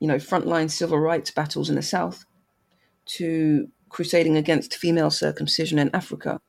you 0.00 0.08
know, 0.08 0.16
frontline 0.16 0.70
civil 0.70 0.98
rights 0.98 1.30
battles 1.30 1.68
in 1.68 1.76
the 1.76 1.82
South 1.82 2.24
to 3.04 3.68
crusading 3.88 4.36
against 4.36 4.74
female 4.74 5.10
circumcision 5.10 5.78
in 5.78 5.94
Africa, 5.94 6.40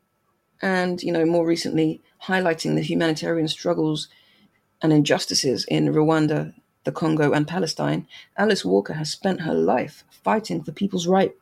and, 0.62 1.04
you 1.04 1.12
know, 1.12 1.26
more 1.26 1.46
recently 1.46 2.02
highlighting 2.24 2.76
the 2.76 2.82
humanitarian 2.82 3.48
struggles 3.50 4.08
and 4.82 4.94
injustices 4.94 5.66
in 5.66 5.88
Rwanda, 5.88 6.54
the 6.86 6.92
Congo, 6.92 7.34
and 7.34 7.48
Palestine, 7.48 8.08
Alice 8.38 8.64
Walker 8.64 8.94
has 8.94 9.12
spent 9.12 9.42
her 9.42 9.54
life 9.54 10.04
fighting 10.10 10.64
for 10.64 10.72
people's 10.72 11.08
right 11.08 11.34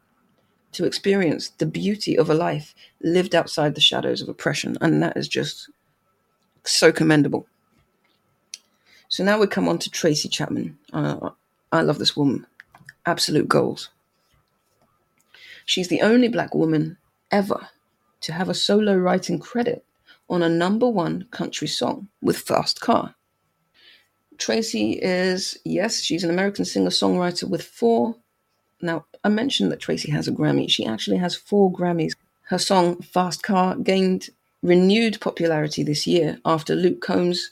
to 0.72 0.86
experience 0.86 1.50
the 1.50 1.66
beauty 1.66 2.18
of 2.18 2.30
a 2.30 2.34
life 2.34 2.74
lived 3.04 3.36
outside 3.36 3.76
the 3.76 3.82
shadows 3.82 4.22
of 4.22 4.30
oppression. 4.30 4.78
And 4.82 5.04
that 5.04 5.18
is 5.18 5.28
just 5.28 5.70
so 6.64 6.92
commendable. 6.92 7.48
So 9.12 9.26
now 9.26 9.38
we 9.38 9.48
come 9.48 9.68
on 9.68 9.78
to 9.80 9.90
Tracy 9.90 10.30
Chapman. 10.30 10.78
Uh, 10.94 11.32
I 11.70 11.82
love 11.82 12.00
this 12.00 12.16
woman. 12.16 12.48
Absolute 13.06 13.50
goals. 13.50 13.90
She's 15.66 15.90
the 15.90 16.02
only 16.02 16.30
black 16.30 16.56
woman 16.56 16.98
ever 17.30 17.68
to 18.22 18.32
have 18.32 18.48
a 18.48 18.54
solo 18.54 18.96
writing 18.96 19.38
credit 19.38 19.84
on 20.30 20.42
a 20.42 20.48
number 20.48 20.88
one 20.88 21.28
country 21.30 21.68
song 21.68 22.08
with 22.22 22.38
Fast 22.38 22.80
Car. 22.80 23.16
Tracy 24.38 24.94
is, 24.94 25.60
yes, 25.66 26.00
she's 26.00 26.24
an 26.24 26.30
American 26.30 26.64
singer 26.64 26.90
songwriter 26.90 27.50
with 27.50 27.64
four. 27.64 28.16
Now, 28.82 29.06
I 29.26 29.30
mentioned 29.30 29.74
that 29.74 29.82
Tracy 29.82 30.10
has 30.12 30.30
a 30.30 30.32
Grammy. 30.32 30.70
She 30.70 30.86
actually 30.86 31.18
has 31.18 31.36
four 31.36 31.70
Grammys. 31.70 32.14
Her 32.44 32.58
song 32.58 33.02
Fast 33.02 33.44
Car 33.44 33.76
gained 33.76 34.30
renewed 34.64 35.20
popularity 35.20 35.84
this 35.84 36.08
year 36.08 36.40
after 36.46 36.76
Luke 36.76 37.02
Combs 37.02 37.52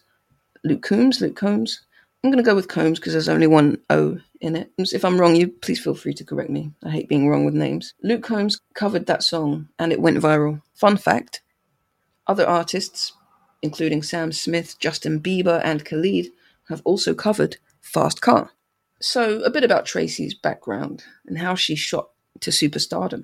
Luke 0.63 0.81
Combs, 0.81 1.21
Luke 1.21 1.35
Combs. 1.35 1.85
I'm 2.23 2.31
going 2.31 2.43
to 2.43 2.49
go 2.49 2.55
with 2.55 2.67
Combs 2.67 2.99
because 2.99 3.13
there's 3.13 3.29
only 3.29 3.47
one 3.47 3.77
O 3.89 4.17
in 4.41 4.55
it. 4.55 4.71
If 4.77 5.05
I'm 5.05 5.19
wrong, 5.19 5.35
you 5.35 5.47
please 5.47 5.79
feel 5.79 5.95
free 5.95 6.13
to 6.15 6.25
correct 6.25 6.49
me. 6.49 6.71
I 6.83 6.89
hate 6.89 7.07
being 7.07 7.29
wrong 7.29 7.45
with 7.45 7.53
names. 7.53 7.93
Luke 8.03 8.23
Combs 8.23 8.59
covered 8.73 9.05
that 9.05 9.23
song 9.23 9.69
and 9.79 9.91
it 9.91 10.01
went 10.01 10.17
viral. 10.17 10.61
Fun 10.73 10.97
fact 10.97 11.41
other 12.27 12.47
artists, 12.47 13.13
including 13.63 14.03
Sam 14.03 14.31
Smith, 14.31 14.77
Justin 14.79 15.19
Bieber, 15.19 15.59
and 15.63 15.83
Khalid, 15.83 16.27
have 16.67 16.81
also 16.85 17.15
covered 17.15 17.57
Fast 17.81 18.21
Car. 18.21 18.51
So, 19.01 19.41
a 19.41 19.49
bit 19.49 19.63
about 19.63 19.87
Tracy's 19.87 20.35
background 20.35 21.05
and 21.25 21.39
how 21.39 21.55
she 21.55 21.75
shot 21.75 22.09
to 22.41 22.51
superstardom 22.51 23.23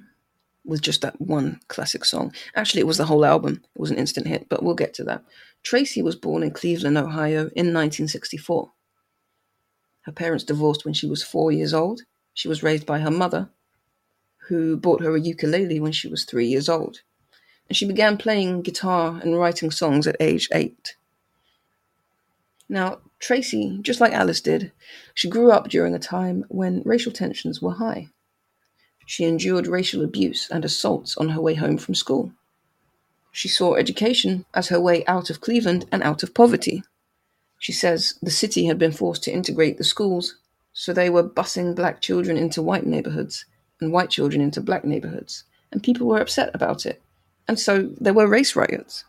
with 0.65 0.81
just 0.81 1.01
that 1.01 1.19
one 1.21 1.59
classic 1.67 2.05
song. 2.05 2.33
Actually, 2.55 2.81
it 2.81 2.87
was 2.87 2.97
the 2.97 3.05
whole 3.05 3.25
album. 3.25 3.61
It 3.75 3.79
was 3.79 3.91
an 3.91 3.97
instant 3.97 4.27
hit, 4.27 4.47
but 4.49 4.63
we'll 4.63 4.75
get 4.75 4.93
to 4.95 5.03
that. 5.05 5.23
Tracy 5.63 6.01
was 6.01 6.15
born 6.15 6.43
in 6.43 6.51
Cleveland, 6.51 6.97
Ohio 6.97 7.49
in 7.55 7.73
1964. 7.73 8.71
Her 10.01 10.11
parents 10.11 10.43
divorced 10.43 10.85
when 10.85 10.93
she 10.93 11.07
was 11.07 11.23
four 11.23 11.51
years 11.51 11.73
old. 11.73 12.01
She 12.33 12.47
was 12.47 12.61
raised 12.61 12.85
by 12.85 12.99
her 12.99 13.11
mother, 13.11 13.49
who 14.47 14.77
bought 14.77 15.01
her 15.01 15.15
a 15.15 15.19
ukulele 15.19 15.79
when 15.79 15.91
she 15.91 16.07
was 16.07 16.23
three 16.23 16.47
years 16.47 16.69
old. 16.69 17.01
And 17.67 17.75
she 17.75 17.87
began 17.87 18.17
playing 18.17 18.61
guitar 18.61 19.19
and 19.23 19.39
writing 19.39 19.71
songs 19.71 20.05
at 20.05 20.17
age 20.19 20.47
eight. 20.53 20.95
Now, 22.69 22.99
Tracy, 23.19 23.79
just 23.81 23.99
like 23.99 24.13
Alice 24.13 24.41
did, 24.41 24.71
she 25.13 25.29
grew 25.29 25.51
up 25.51 25.69
during 25.69 25.95
a 25.95 25.99
time 25.99 26.45
when 26.49 26.83
racial 26.85 27.11
tensions 27.11 27.61
were 27.61 27.73
high. 27.73 28.09
She 29.05 29.23
endured 29.23 29.67
racial 29.67 30.03
abuse 30.03 30.49
and 30.49 30.65
assaults 30.65 31.15
on 31.17 31.29
her 31.29 31.41
way 31.41 31.53
home 31.53 31.77
from 31.77 31.93
school. 31.93 32.33
She 33.31 33.47
saw 33.47 33.75
education 33.75 34.45
as 34.53 34.69
her 34.69 34.79
way 34.79 35.05
out 35.05 35.29
of 35.29 35.41
Cleveland 35.41 35.85
and 35.91 36.01
out 36.01 36.23
of 36.23 36.33
poverty. 36.33 36.83
She 37.59 37.71
says 37.71 38.15
the 38.21 38.31
city 38.31 38.65
had 38.65 38.79
been 38.79 38.91
forced 38.91 39.23
to 39.23 39.31
integrate 39.31 39.77
the 39.77 39.83
schools, 39.83 40.37
so 40.73 40.91
they 40.91 41.09
were 41.09 41.27
busing 41.27 41.75
black 41.75 42.01
children 42.01 42.37
into 42.37 42.61
white 42.61 42.85
neighborhoods 42.85 43.45
and 43.79 43.91
white 43.91 44.09
children 44.09 44.41
into 44.41 44.61
black 44.61 44.83
neighborhoods, 44.85 45.43
and 45.71 45.83
people 45.83 46.07
were 46.07 46.19
upset 46.19 46.49
about 46.53 46.85
it. 46.85 47.01
And 47.47 47.59
so 47.59 47.91
there 47.99 48.13
were 48.13 48.27
race 48.27 48.55
riots. 48.55 49.05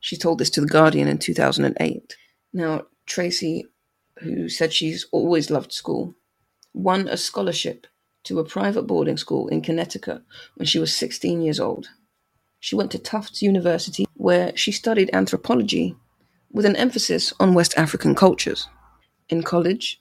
She 0.00 0.16
told 0.16 0.38
this 0.38 0.50
to 0.50 0.60
The 0.60 0.66
Guardian 0.66 1.08
in 1.08 1.18
2008. 1.18 2.16
Now, 2.52 2.86
Tracy, 3.06 3.66
who 4.20 4.48
said 4.48 4.72
she's 4.72 5.06
always 5.12 5.50
loved 5.50 5.72
school, 5.72 6.14
won 6.72 7.06
a 7.08 7.16
scholarship 7.16 7.86
to 8.24 8.38
a 8.38 8.44
private 8.44 8.82
boarding 8.82 9.16
school 9.16 9.48
in 9.48 9.60
Connecticut 9.60 10.22
when 10.54 10.66
she 10.66 10.78
was 10.78 10.94
16 10.94 11.42
years 11.42 11.60
old. 11.60 11.88
She 12.60 12.76
went 12.76 12.92
to 12.92 12.98
Tufts 12.98 13.42
University, 13.42 14.06
where 14.14 14.56
she 14.56 14.70
studied 14.70 15.10
anthropology 15.12 15.96
with 16.52 16.64
an 16.64 16.76
emphasis 16.76 17.32
on 17.40 17.54
West 17.54 17.74
African 17.76 18.14
cultures. 18.14 18.68
In 19.28 19.42
college, 19.42 20.00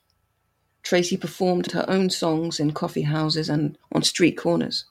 Tracy 0.84 1.18
performed 1.18 1.72
her 1.72 1.86
own 1.88 2.10
songs 2.10 2.60
in 2.60 2.72
coffee 2.72 3.04
houses 3.04 3.50
and 3.50 3.78
on 3.92 4.04
street 4.04 4.38
corners. 4.38 4.86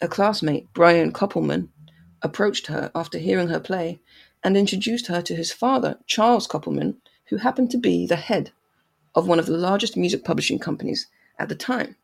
A 0.00 0.08
classmate, 0.08 0.72
Brian 0.72 1.12
Koppelman, 1.12 1.68
approached 2.22 2.68
her 2.68 2.90
after 2.94 3.18
hearing 3.18 3.48
her 3.48 3.60
play 3.60 4.00
and 4.42 4.56
introduced 4.56 5.06
her 5.06 5.22
to 5.22 5.34
his 5.34 5.52
father, 5.52 5.98
Charles 6.06 6.46
Koppelman, 6.46 6.96
who 7.28 7.36
happened 7.36 7.70
to 7.70 7.78
be 7.78 8.06
the 8.06 8.16
head 8.16 8.52
of 9.14 9.28
one 9.28 9.38
of 9.38 9.46
the 9.46 9.56
largest 9.56 9.96
music 9.96 10.24
publishing 10.24 10.58
companies 10.58 11.06
at 11.38 11.48
the 11.48 11.54
time. 11.54 11.96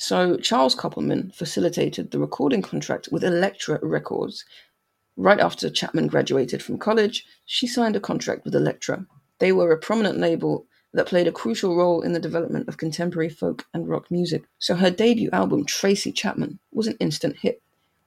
So 0.00 0.36
Charles 0.36 0.76
Koppelman 0.76 1.34
facilitated 1.34 2.12
the 2.12 2.20
recording 2.20 2.62
contract 2.62 3.08
with 3.10 3.24
Elektra 3.24 3.80
Records. 3.82 4.44
Right 5.16 5.40
after 5.40 5.68
Chapman 5.68 6.06
graduated 6.06 6.62
from 6.62 6.78
college, 6.78 7.26
she 7.44 7.66
signed 7.66 7.96
a 7.96 8.00
contract 8.00 8.44
with 8.44 8.54
Elektra. 8.54 9.04
They 9.40 9.50
were 9.50 9.72
a 9.72 9.76
prominent 9.76 10.18
label 10.18 10.66
that 10.94 11.08
played 11.08 11.26
a 11.26 11.32
crucial 11.32 11.76
role 11.76 12.00
in 12.00 12.12
the 12.12 12.20
development 12.20 12.68
of 12.68 12.76
contemporary 12.76 13.28
folk 13.28 13.66
and 13.74 13.88
rock 13.88 14.08
music. 14.08 14.44
So 14.60 14.76
her 14.76 14.90
debut 14.90 15.30
album, 15.32 15.64
Tracy 15.64 16.12
Chapman, 16.12 16.60
was 16.72 16.86
an 16.86 16.96
instant 17.00 17.38
hit. 17.38 17.60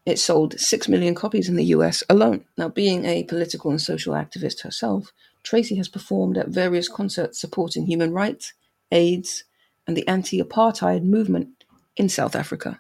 It 0.06 0.18
sold 0.18 0.58
6 0.58 0.88
million 0.88 1.14
copies 1.14 1.50
in 1.50 1.58
the 1.58 1.76
US 1.76 2.04
alone. 2.10 2.46
Now, 2.58 2.70
being 2.70 3.04
a 3.04 3.26
political 3.26 3.70
and 3.70 3.82
social 3.82 4.14
activist 4.14 4.62
herself, 4.62 5.12
Tracy 5.44 5.76
has 5.76 5.90
performed 5.90 6.38
at 6.38 6.48
various 6.48 6.88
concerts 6.88 7.42
supporting 7.42 7.86
human 7.86 8.14
rights, 8.14 8.54
AIDS, 8.94 9.44
and 9.86 9.98
the 9.98 10.08
anti 10.08 10.42
apartheid 10.42 11.04
movement 11.04 11.61
in 11.98 12.10
South 12.10 12.36
Africa. 12.36 12.80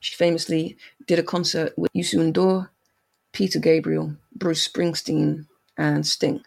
She 0.00 0.14
famously 0.14 0.76
did 1.06 1.18
a 1.18 1.22
concert 1.22 1.72
with 1.76 1.92
Youssou 1.92 2.32
N'Dour, 2.32 2.68
Peter 3.32 3.58
Gabriel, 3.58 4.14
Bruce 4.34 4.66
Springsteen, 4.66 5.46
and 5.76 6.06
Sting. 6.06 6.42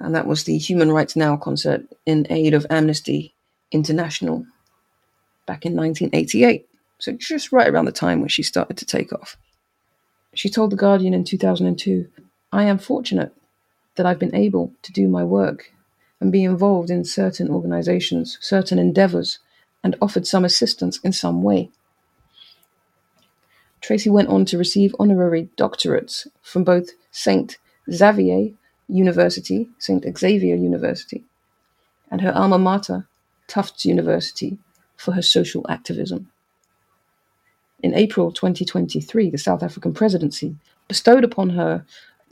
And 0.00 0.14
that 0.14 0.26
was 0.26 0.44
the 0.44 0.58
Human 0.58 0.92
Rights 0.92 1.16
Now 1.16 1.36
concert 1.36 1.82
in 2.06 2.26
aid 2.30 2.54
of 2.54 2.66
Amnesty 2.70 3.34
International 3.70 4.46
back 5.46 5.66
in 5.66 5.74
1988. 5.74 6.68
So 6.98 7.12
just 7.12 7.52
right 7.52 7.68
around 7.68 7.86
the 7.86 7.92
time 7.92 8.20
when 8.20 8.28
she 8.28 8.42
started 8.42 8.76
to 8.78 8.86
take 8.86 9.12
off. 9.12 9.36
She 10.34 10.48
told 10.48 10.70
The 10.70 10.76
Guardian 10.76 11.14
in 11.14 11.24
2002 11.24 12.08
I 12.52 12.64
am 12.64 12.78
fortunate 12.78 13.34
that 13.96 14.06
I've 14.06 14.18
been 14.18 14.34
able 14.34 14.72
to 14.82 14.92
do 14.92 15.08
my 15.08 15.24
work 15.24 15.72
and 16.20 16.32
be 16.32 16.44
involved 16.44 16.90
in 16.90 17.04
certain 17.04 17.50
organizations, 17.50 18.38
certain 18.40 18.78
endeavors 18.78 19.38
and 19.82 19.96
offered 20.00 20.26
some 20.26 20.44
assistance 20.44 20.98
in 21.00 21.12
some 21.12 21.42
way. 21.42 21.70
Tracy 23.80 24.10
went 24.10 24.28
on 24.28 24.44
to 24.46 24.58
receive 24.58 24.94
honorary 24.98 25.48
doctorates 25.56 26.26
from 26.42 26.64
both 26.64 26.90
St. 27.10 27.58
Xavier 27.90 28.50
University, 28.88 29.68
St. 29.78 30.04
Xavier 30.18 30.56
University, 30.56 31.24
and 32.10 32.20
her 32.20 32.32
alma 32.34 32.58
mater, 32.58 33.06
Tufts 33.46 33.84
University, 33.84 34.58
for 34.96 35.12
her 35.12 35.22
social 35.22 35.64
activism. 35.68 36.30
In 37.80 37.94
April 37.94 38.32
2023, 38.32 39.30
the 39.30 39.38
South 39.38 39.62
African 39.62 39.94
presidency 39.94 40.56
bestowed 40.88 41.22
upon 41.22 41.50
her 41.50 41.84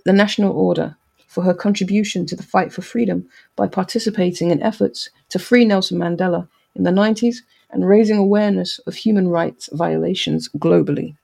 the 0.04 0.12
National 0.12 0.52
Order 0.52 0.96
for 1.28 1.44
her 1.44 1.54
contribution 1.54 2.26
to 2.26 2.34
the 2.34 2.42
fight 2.42 2.72
for 2.72 2.82
freedom 2.82 3.28
by 3.54 3.68
participating 3.68 4.50
in 4.50 4.62
efforts 4.62 5.10
to 5.28 5.38
free 5.38 5.64
Nelson 5.64 5.98
Mandela 5.98 6.48
in 6.76 6.84
the 6.84 6.90
90s 6.90 7.38
and 7.70 7.88
raising 7.88 8.16
awareness 8.16 8.78
of 8.80 8.94
human 8.94 9.28
rights 9.28 9.68
violations 9.72 10.48
globally. 10.56 11.16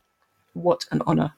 What 0.54 0.84
an 0.90 1.02
honour. 1.02 1.34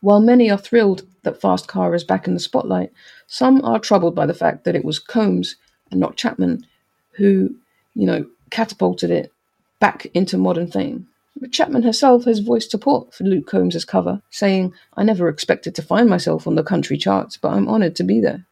While 0.00 0.20
many 0.20 0.50
are 0.50 0.58
thrilled 0.58 1.06
that 1.22 1.40
Fast 1.40 1.68
Car 1.68 1.94
is 1.94 2.04
back 2.04 2.26
in 2.26 2.34
the 2.34 2.40
spotlight, 2.40 2.92
some 3.26 3.64
are 3.64 3.78
troubled 3.78 4.14
by 4.14 4.26
the 4.26 4.34
fact 4.34 4.64
that 4.64 4.76
it 4.76 4.84
was 4.84 4.98
Combs 4.98 5.56
and 5.90 6.00
not 6.00 6.16
Chapman 6.16 6.66
who, 7.12 7.54
you 7.94 8.06
know, 8.06 8.26
catapulted 8.50 9.10
it 9.10 9.32
back 9.80 10.06
into 10.14 10.36
modern 10.36 10.70
fame. 10.70 11.08
But 11.40 11.52
Chapman 11.52 11.82
herself 11.82 12.24
has 12.24 12.38
voiced 12.40 12.70
support 12.70 13.14
for 13.14 13.24
Luke 13.24 13.46
Combs' 13.46 13.84
cover, 13.84 14.22
saying, 14.30 14.72
I 14.96 15.04
never 15.04 15.28
expected 15.28 15.74
to 15.74 15.82
find 15.82 16.08
myself 16.08 16.46
on 16.46 16.54
the 16.54 16.62
country 16.62 16.96
charts, 16.96 17.36
but 17.36 17.52
I'm 17.52 17.68
honoured 17.68 17.96
to 17.96 18.04
be 18.04 18.20
there. 18.20 18.44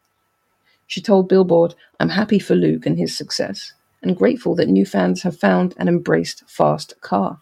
She 0.87 1.01
told 1.01 1.29
Billboard, 1.29 1.75
I'm 2.01 2.11
happy 2.11 2.39
for 2.39 2.55
Luke 2.55 2.87
and 2.87 2.99
his 2.99 3.17
success, 3.17 3.73
and 4.03 4.17
grateful 4.17 4.55
that 4.57 4.69
new 4.69 4.85
fans 4.85 5.23
have 5.23 5.39
found 5.39 5.75
and 5.79 5.89
embraced 5.89 6.43
Fast 6.49 7.01
Car. 7.01 7.39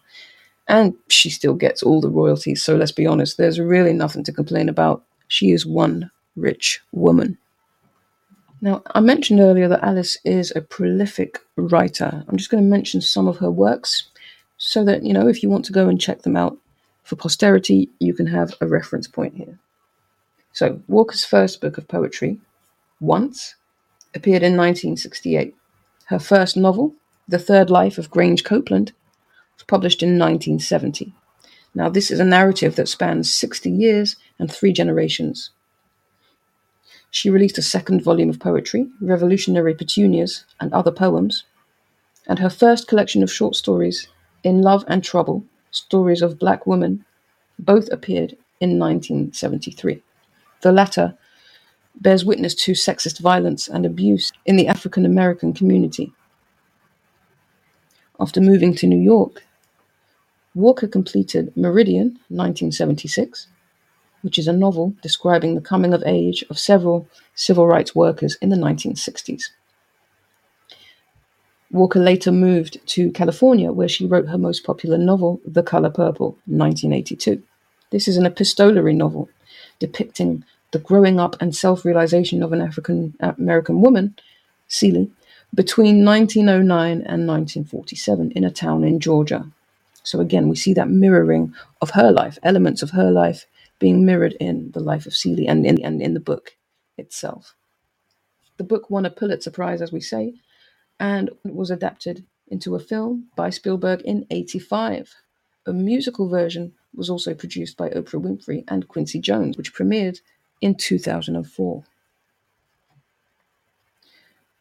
And 0.67 0.95
she 1.09 1.29
still 1.29 1.53
gets 1.53 1.83
all 1.83 2.01
the 2.01 2.09
royalties, 2.09 2.63
so 2.63 2.75
let's 2.75 2.91
be 2.91 3.07
honest, 3.07 3.37
there's 3.37 3.59
really 3.59 3.93
nothing 3.93 4.23
to 4.23 4.31
complain 4.31 4.69
about. 4.69 5.03
She 5.27 5.51
is 5.51 5.65
one 5.65 6.11
rich 6.35 6.81
woman. 6.91 7.37
Now, 8.61 8.83
I 8.93 8.99
mentioned 8.99 9.39
earlier 9.39 9.67
that 9.67 9.83
Alice 9.83 10.17
is 10.23 10.53
a 10.55 10.61
prolific 10.61 11.39
writer. 11.55 12.23
I'm 12.27 12.37
just 12.37 12.51
going 12.51 12.63
to 12.63 12.69
mention 12.69 13.01
some 13.01 13.27
of 13.27 13.37
her 13.37 13.49
works 13.49 14.07
so 14.57 14.85
that, 14.85 15.03
you 15.03 15.13
know, 15.13 15.27
if 15.27 15.41
you 15.41 15.49
want 15.49 15.65
to 15.65 15.73
go 15.73 15.89
and 15.89 15.99
check 15.99 16.21
them 16.21 16.37
out 16.37 16.57
for 17.03 17.15
posterity, 17.15 17.89
you 17.99 18.13
can 18.13 18.27
have 18.27 18.53
a 18.61 18.67
reference 18.67 19.07
point 19.07 19.35
here. 19.35 19.57
So, 20.53 20.79
Walker's 20.87 21.25
first 21.25 21.59
book 21.59 21.79
of 21.79 21.87
poetry, 21.87 22.37
Once, 22.99 23.55
appeared 24.13 24.43
in 24.43 24.55
1968. 24.55 25.55
Her 26.11 26.19
first 26.19 26.57
novel, 26.57 26.93
The 27.29 27.39
Third 27.39 27.69
Life 27.69 27.97
of 27.97 28.11
Grange 28.11 28.43
Copeland, 28.43 28.91
was 29.55 29.63
published 29.63 30.03
in 30.03 30.19
1970. 30.19 31.13
Now, 31.73 31.87
this 31.87 32.11
is 32.11 32.19
a 32.19 32.25
narrative 32.25 32.75
that 32.75 32.89
spans 32.89 33.33
60 33.33 33.71
years 33.71 34.17
and 34.37 34.51
three 34.51 34.73
generations. 34.73 35.51
She 37.11 37.29
released 37.29 37.57
a 37.57 37.61
second 37.61 38.03
volume 38.03 38.29
of 38.29 38.41
poetry, 38.41 38.89
Revolutionary 38.99 39.73
Petunias 39.73 40.43
and 40.59 40.73
Other 40.73 40.91
Poems, 40.91 41.45
and 42.27 42.39
her 42.39 42.49
first 42.49 42.89
collection 42.89 43.23
of 43.23 43.31
short 43.31 43.55
stories, 43.55 44.09
In 44.43 44.61
Love 44.61 44.83
and 44.89 45.01
Trouble 45.01 45.45
Stories 45.71 46.21
of 46.21 46.37
Black 46.37 46.67
Women, 46.67 47.05
both 47.57 47.87
appeared 47.89 48.35
in 48.59 48.77
1973. 48.77 50.03
The 50.59 50.73
latter 50.73 51.17
bears 51.95 52.25
witness 52.25 52.55
to 52.55 52.71
sexist 52.71 53.19
violence 53.19 53.67
and 53.67 53.85
abuse 53.85 54.31
in 54.45 54.55
the 54.55 54.67
African 54.67 55.05
American 55.05 55.53
community. 55.53 56.13
After 58.19 58.39
moving 58.39 58.75
to 58.75 58.87
New 58.87 58.99
York, 58.99 59.43
Walker 60.53 60.87
completed 60.87 61.55
Meridian, 61.55 62.19
1976, 62.27 63.47
which 64.21 64.37
is 64.37 64.47
a 64.47 64.53
novel 64.53 64.93
describing 65.01 65.55
the 65.55 65.61
coming 65.61 65.93
of 65.93 66.03
age 66.05 66.43
of 66.49 66.59
several 66.59 67.07
civil 67.35 67.67
rights 67.67 67.95
workers 67.95 68.35
in 68.41 68.49
the 68.49 68.55
1960s. 68.55 69.43
Walker 71.71 71.99
later 71.99 72.31
moved 72.31 72.85
to 72.85 73.11
California, 73.11 73.71
where 73.71 73.87
she 73.87 74.05
wrote 74.05 74.27
her 74.27 74.37
most 74.37 74.65
popular 74.65 74.97
novel, 74.97 75.39
The 75.45 75.63
Color 75.63 75.91
Purple, 75.91 76.37
1982. 76.45 77.41
This 77.91 78.07
is 78.09 78.17
an 78.17 78.25
epistolary 78.25 78.93
novel 78.93 79.29
depicting 79.79 80.43
the 80.71 80.79
growing 80.79 81.19
up 81.19 81.35
and 81.41 81.55
self 81.55 81.85
realization 81.85 82.41
of 82.43 82.53
an 82.53 82.61
African 82.61 83.15
American 83.19 83.81
woman, 83.81 84.15
Celie, 84.67 85.11
between 85.53 86.05
1909 86.05 86.91
and 86.91 87.27
1947 87.27 88.31
in 88.31 88.43
a 88.43 88.51
town 88.51 88.83
in 88.83 88.99
Georgia. 88.99 89.45
So 90.03 90.19
again, 90.19 90.49
we 90.49 90.55
see 90.55 90.73
that 90.73 90.89
mirroring 90.89 91.53
of 91.81 91.91
her 91.91 92.11
life, 92.11 92.39
elements 92.43 92.81
of 92.81 92.91
her 92.91 93.11
life 93.11 93.45
being 93.79 94.05
mirrored 94.05 94.35
in 94.39 94.71
the 94.71 94.79
life 94.79 95.05
of 95.05 95.15
Celie 95.15 95.47
and 95.47 95.65
in, 95.65 95.83
and 95.83 96.01
in 96.01 96.13
the 96.13 96.19
book 96.19 96.55
itself. 96.97 97.55
The 98.57 98.63
book 98.63 98.89
won 98.89 99.05
a 99.05 99.09
Pulitzer 99.09 99.51
Prize, 99.51 99.81
as 99.81 99.91
we 99.91 100.01
say, 100.01 100.35
and 100.99 101.31
was 101.43 101.71
adapted 101.71 102.25
into 102.47 102.75
a 102.75 102.79
film 102.79 103.27
by 103.35 103.49
Spielberg 103.49 104.01
in 104.01 104.27
85. 104.29 105.15
A 105.65 105.73
musical 105.73 106.29
version 106.29 106.73
was 106.93 107.09
also 107.09 107.33
produced 107.33 107.77
by 107.77 107.89
Oprah 107.89 108.21
Winfrey 108.21 108.63
and 108.67 108.87
Quincy 108.87 109.19
Jones, 109.19 109.57
which 109.57 109.73
premiered 109.73 110.19
in 110.61 110.75
2004. 110.75 111.83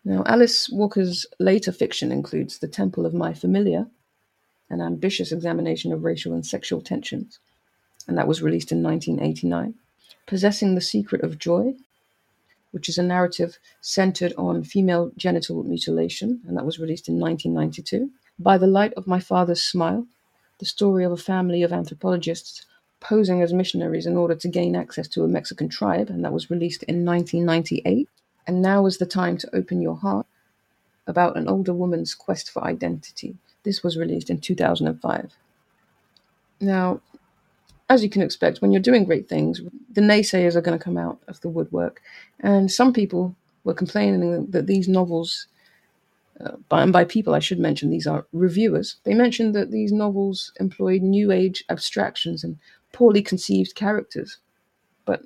Now, 0.02 0.22
Alice 0.24 0.70
Walker's 0.70 1.26
later 1.38 1.72
fiction 1.72 2.10
includes 2.10 2.58
The 2.58 2.68
Temple 2.68 3.04
of 3.04 3.12
My 3.12 3.34
Familiar, 3.34 3.86
an 4.70 4.80
ambitious 4.80 5.30
examination 5.30 5.92
of 5.92 6.04
racial 6.04 6.32
and 6.32 6.44
sexual 6.44 6.80
tensions, 6.80 7.38
and 8.08 8.16
that 8.16 8.26
was 8.26 8.42
released 8.42 8.72
in 8.72 8.82
1989. 8.82 9.74
Possessing 10.26 10.74
the 10.74 10.80
Secret 10.80 11.22
of 11.22 11.38
Joy, 11.38 11.74
which 12.70 12.88
is 12.88 12.96
a 12.96 13.02
narrative 13.02 13.58
centered 13.80 14.32
on 14.38 14.64
female 14.64 15.12
genital 15.16 15.62
mutilation, 15.64 16.40
and 16.46 16.56
that 16.56 16.64
was 16.64 16.78
released 16.78 17.08
in 17.08 17.18
1992. 17.18 18.10
By 18.38 18.56
the 18.56 18.66
Light 18.66 18.94
of 18.94 19.06
My 19.06 19.20
Father's 19.20 19.62
Smile, 19.62 20.06
the 20.60 20.66
story 20.66 21.04
of 21.04 21.12
a 21.12 21.16
family 21.16 21.62
of 21.62 21.72
anthropologists 21.72 22.64
posing 23.00 23.42
as 23.42 23.52
missionaries 23.52 24.06
in 24.06 24.16
order 24.16 24.34
to 24.34 24.48
gain 24.48 24.76
access 24.76 25.08
to 25.08 25.24
a 25.24 25.28
Mexican 25.28 25.68
tribe, 25.68 26.10
and 26.10 26.24
that 26.24 26.32
was 26.32 26.50
released 26.50 26.82
in 26.84 27.04
1998. 27.04 28.08
And 28.46 28.62
Now 28.62 28.86
is 28.86 28.98
the 28.98 29.06
Time 29.06 29.36
to 29.38 29.56
Open 29.56 29.80
Your 29.80 29.96
Heart, 29.96 30.26
about 31.06 31.36
an 31.36 31.48
older 31.48 31.74
woman's 31.74 32.14
quest 32.14 32.50
for 32.50 32.64
identity. 32.64 33.36
This 33.62 33.82
was 33.82 33.96
released 33.96 34.30
in 34.30 34.38
2005. 34.38 35.32
Now, 36.60 37.00
as 37.88 38.02
you 38.02 38.08
can 38.08 38.22
expect, 38.22 38.62
when 38.62 38.70
you're 38.70 38.80
doing 38.80 39.04
great 39.04 39.28
things, 39.28 39.60
the 39.92 40.00
naysayers 40.00 40.54
are 40.54 40.60
going 40.60 40.78
to 40.78 40.84
come 40.84 40.96
out 40.96 41.18
of 41.26 41.40
the 41.40 41.48
woodwork. 41.48 42.00
And 42.38 42.70
some 42.70 42.92
people 42.92 43.34
were 43.64 43.74
complaining 43.74 44.46
that 44.50 44.66
these 44.66 44.88
novels, 44.88 45.48
uh, 46.40 46.52
by, 46.68 46.82
and 46.82 46.92
by 46.92 47.04
people 47.04 47.34
I 47.34 47.40
should 47.40 47.58
mention, 47.58 47.90
these 47.90 48.06
are 48.06 48.26
reviewers, 48.32 48.96
they 49.04 49.14
mentioned 49.14 49.54
that 49.56 49.72
these 49.72 49.90
novels 49.90 50.52
employed 50.60 51.02
new 51.02 51.32
age 51.32 51.64
abstractions 51.68 52.44
and 52.44 52.58
poorly 52.92 53.22
conceived 53.22 53.74
characters. 53.74 54.38
But 55.04 55.22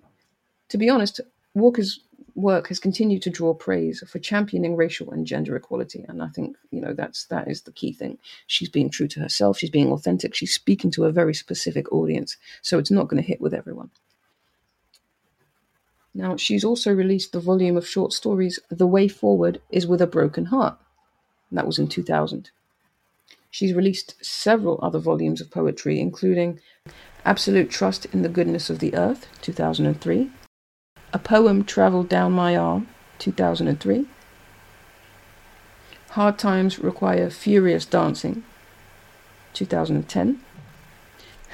to 0.68 0.78
be 0.78 0.88
honest, 0.88 1.20
Walker's 1.54 2.00
work 2.34 2.68
has 2.68 2.80
continued 2.80 3.22
to 3.22 3.30
draw 3.30 3.54
praise 3.54 4.02
for 4.08 4.18
championing 4.18 4.76
racial 4.76 5.10
and 5.12 5.26
gender 5.26 5.54
equality. 5.54 6.04
And 6.08 6.22
i 6.22 6.28
think 6.28 6.56
you 6.70 6.80
know 6.80 6.92
that's 6.92 7.26
that 7.26 7.48
is 7.48 7.62
the 7.62 7.72
key 7.72 7.92
thing. 7.92 8.18
She's 8.46 8.68
being 8.68 8.90
true 8.90 9.08
to 9.08 9.20
herself. 9.20 9.58
She's 9.58 9.70
being 9.70 9.92
authentic. 9.92 10.34
She's 10.34 10.54
speaking 10.54 10.90
to 10.92 11.04
a 11.04 11.12
very 11.12 11.34
specific 11.34 11.92
audience. 11.92 12.36
So 12.62 12.78
it's 12.78 12.90
not 12.90 13.08
going 13.08 13.22
to 13.22 13.28
hit 13.28 13.40
with 13.40 13.54
everyone. 13.54 13.90
Now 16.12 16.36
she's 16.36 16.64
also 16.64 16.92
released 16.92 17.32
the 17.32 17.40
volume 17.40 17.76
of 17.76 17.86
short 17.86 18.12
stories 18.12 18.58
the 18.70 18.86
way 18.86 19.08
forward 19.08 19.60
is 19.70 19.86
with 19.86 20.00
a 20.00 20.06
broken 20.06 20.46
heart. 20.46 20.78
And 21.50 21.58
that 21.58 21.66
was 21.66 21.78
in 21.78 21.88
2000 21.88 22.50
she's 23.54 23.74
released 23.74 24.14
several 24.24 24.78
other 24.82 24.98
volumes 24.98 25.40
of 25.40 25.50
poetry 25.50 26.00
including 26.00 26.60
absolute 27.24 27.70
trust 27.70 28.04
in 28.06 28.22
the 28.22 28.28
goodness 28.28 28.68
of 28.70 28.78
the 28.80 28.94
earth 28.94 29.26
2003 29.42 30.30
a 31.14 31.18
Poem 31.20 31.62
Traveled 31.62 32.08
Down 32.08 32.32
My 32.32 32.56
Arm, 32.56 32.88
2003. 33.20 34.06
Hard 36.10 36.38
Times 36.38 36.80
Require 36.80 37.30
Furious 37.30 37.86
Dancing, 37.86 38.42
2010. 39.52 40.40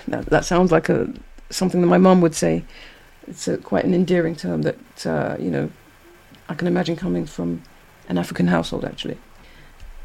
That, 0.08 0.24
that 0.26 0.46
sounds 0.46 0.72
like 0.72 0.88
a 0.88 1.12
something 1.50 1.82
that 1.82 1.88
my 1.88 1.98
mum 1.98 2.22
would 2.22 2.34
say. 2.34 2.64
It's 3.26 3.46
a, 3.48 3.58
quite 3.58 3.84
an 3.84 3.92
endearing 3.92 4.34
term 4.34 4.62
that, 4.62 5.06
uh, 5.06 5.36
you 5.38 5.50
know, 5.50 5.70
I 6.48 6.54
can 6.54 6.66
imagine 6.66 6.96
coming 6.96 7.26
from 7.26 7.62
an 8.08 8.16
African 8.16 8.46
household, 8.46 8.86
actually. 8.86 9.18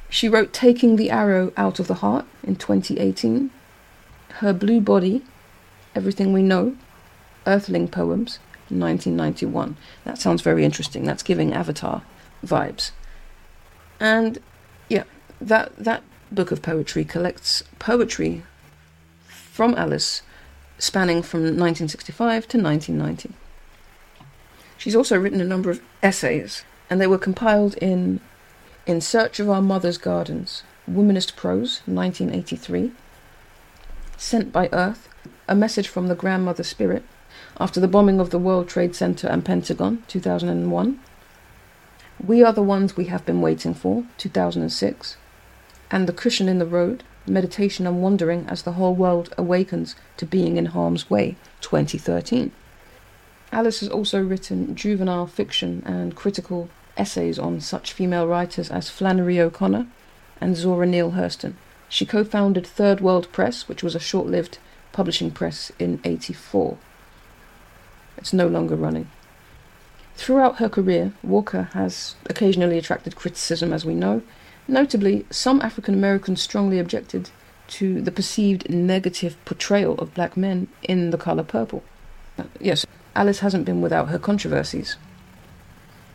She 0.10 0.30
wrote 0.30 0.54
Taking 0.54 0.96
the 0.96 1.10
Arrow 1.10 1.52
Out 1.58 1.80
of 1.80 1.88
the 1.88 1.96
Heart 1.96 2.26
in 2.44 2.56
2018. 2.56 3.52
Her 4.36 4.54
Blue 4.54 4.82
Body, 4.82 5.24
Everything 5.94 6.34
We 6.34 6.42
Know, 6.42 6.76
Earthling 7.48 7.88
Poems, 7.88 8.40
1991. 8.70 9.78
That 10.04 10.18
sounds 10.18 10.42
very 10.42 10.66
interesting. 10.66 11.04
That's 11.04 11.24
giving 11.24 11.54
Avatar 11.54 12.02
vibes. 12.44 12.92
And 14.00 14.40
yeah, 14.90 15.04
that 15.40 15.76
that 15.78 16.04
book 16.32 16.52
of 16.52 16.62
poetry 16.62 17.06
collects 17.06 17.64
poetry 17.80 18.44
from 19.28 19.76
Alice 19.76 20.22
spanning 20.78 21.22
from 21.22 21.42
1965 21.42 22.48
to 22.50 22.62
1990. 22.62 23.34
She's 24.78 24.96
also 24.96 25.18
written 25.18 25.40
a 25.40 25.46
number 25.46 25.70
of 25.70 25.82
essays, 26.04 26.66
and 26.90 27.00
they 27.00 27.08
were 27.08 27.18
compiled 27.18 27.76
in 27.76 28.20
In 28.86 29.02
Search 29.02 29.40
of 29.40 29.50
Our 29.50 29.64
Mother's 29.64 29.98
Gardens, 29.98 30.62
Womanist 30.88 31.36
Prose, 31.36 31.82
1983, 31.88 32.92
Sent 34.16 34.52
by 34.52 34.70
Earth, 34.72 35.10
A 35.48 35.56
Message 35.56 35.88
from 35.88 36.08
the 36.08 36.14
Grandmother 36.14 36.62
Spirit, 36.62 37.02
after 37.60 37.80
the 37.80 37.88
bombing 37.88 38.20
of 38.20 38.30
the 38.30 38.38
World 38.38 38.70
Trade 38.70 38.96
Center 38.96 39.28
and 39.28 39.44
Pentagon, 39.44 40.04
2001. 40.08 41.00
We 42.24 42.44
Are 42.44 42.54
the 42.54 42.62
Ones 42.62 42.96
We 42.96 43.06
Have 43.06 43.26
Been 43.26 43.42
Waiting 43.42 43.74
For, 43.74 44.06
2006. 44.20 45.18
And 45.90 46.08
The 46.08 46.14
Cushion 46.14 46.48
in 46.48 46.60
the 46.60 46.68
Road, 46.68 47.04
Meditation 47.26 47.88
and 47.88 48.04
Wandering 48.04 48.46
as 48.48 48.62
the 48.62 48.74
Whole 48.74 48.94
World 48.94 49.34
Awakens 49.36 49.96
to 50.18 50.28
Being 50.28 50.58
in 50.58 50.68
Harm's 50.68 51.10
Way, 51.10 51.38
2013. 51.62 52.52
Alice 53.52 53.80
has 53.80 53.90
also 53.90 54.22
written 54.22 54.76
juvenile 54.76 55.26
fiction 55.26 55.82
and 55.88 56.16
critical 56.16 56.70
essays 56.98 57.38
on 57.40 57.62
such 57.62 57.94
female 57.94 58.28
writers 58.28 58.70
as 58.70 58.90
Flannery 58.90 59.40
O'Connor 59.40 59.88
and 60.42 60.56
Zora 60.56 60.86
Neale 60.86 61.12
Hurston. 61.12 61.54
She 61.90 62.06
co 62.06 62.24
founded 62.24 62.66
Third 62.66 63.02
World 63.02 63.32
Press, 63.32 63.68
which 63.68 63.84
was 63.84 63.96
a 63.96 64.00
short 64.00 64.28
lived 64.28 64.58
publishing 64.92 65.32
press 65.32 65.72
in 65.78 66.00
84. 66.04 66.78
It's 68.18 68.34
no 68.34 68.48
longer 68.48 68.76
running. 68.76 69.10
Throughout 70.16 70.58
her 70.58 70.70
career, 70.70 71.14
Walker 71.22 71.70
has 71.74 72.16
occasionally 72.30 72.78
attracted 72.78 73.16
criticism, 73.16 73.74
as 73.74 73.86
we 73.86 73.94
know. 73.94 74.22
Notably, 74.68 75.26
some 75.30 75.62
African 75.62 75.94
Americans 75.94 76.42
strongly 76.42 76.80
objected 76.80 77.30
to 77.68 78.02
the 78.02 78.12
perceived 78.12 78.70
negative 78.70 79.36
portrayal 79.46 79.96
of 79.96 80.14
black 80.14 80.38
men 80.38 80.68
in 80.84 81.12
The 81.12 81.18
Color 81.18 81.44
Purple. 81.44 81.84
Yes, 82.60 82.86
Alice 83.16 83.40
hasn't 83.40 83.66
been 83.66 83.82
without 83.82 84.10
her 84.10 84.20
controversies. 84.20 84.96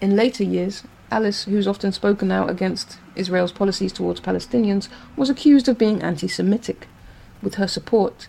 In 0.01 0.17
later 0.17 0.45
years, 0.45 0.85
Alice, 1.11 1.45
who's 1.45 1.67
often 1.67 1.93
spoken 1.93 2.31
out 2.31 2.49
against 2.49 2.99
Israel's 3.17 3.53
policies 3.53 3.93
towards 3.93 4.21
Palestinians, 4.21 4.89
was 5.17 5.29
accused 5.29 5.69
of 5.69 5.77
being 5.77 6.03
anti 6.03 6.27
Semitic, 6.27 6.87
with 7.43 7.57
her 7.57 7.69
support 7.69 8.29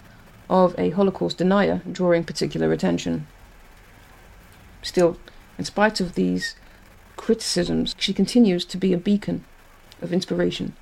of 0.49 0.75
a 0.77 0.89
Holocaust 0.89 1.37
denier 1.37 1.81
drawing 1.89 2.25
particular 2.25 2.73
attention. 2.73 3.25
Still, 4.81 5.17
in 5.57 5.63
spite 5.63 6.01
of 6.01 6.15
these 6.15 6.55
criticisms, 7.15 7.95
she 7.97 8.13
continues 8.13 8.65
to 8.65 8.77
be 8.77 8.91
a 8.91 8.97
beacon 8.97 9.45
of 10.01 10.11
inspiration 10.11 10.75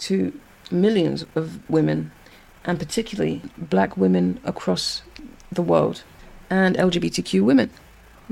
to 0.00 0.38
millions 0.70 1.24
of 1.34 1.68
women, 1.70 2.10
and 2.64 2.78
particularly 2.78 3.40
black 3.56 3.96
women 3.96 4.38
across 4.44 5.02
the 5.50 5.62
world, 5.62 6.02
and 6.50 6.76
LGBTQ 6.76 7.42
women. 7.42 7.70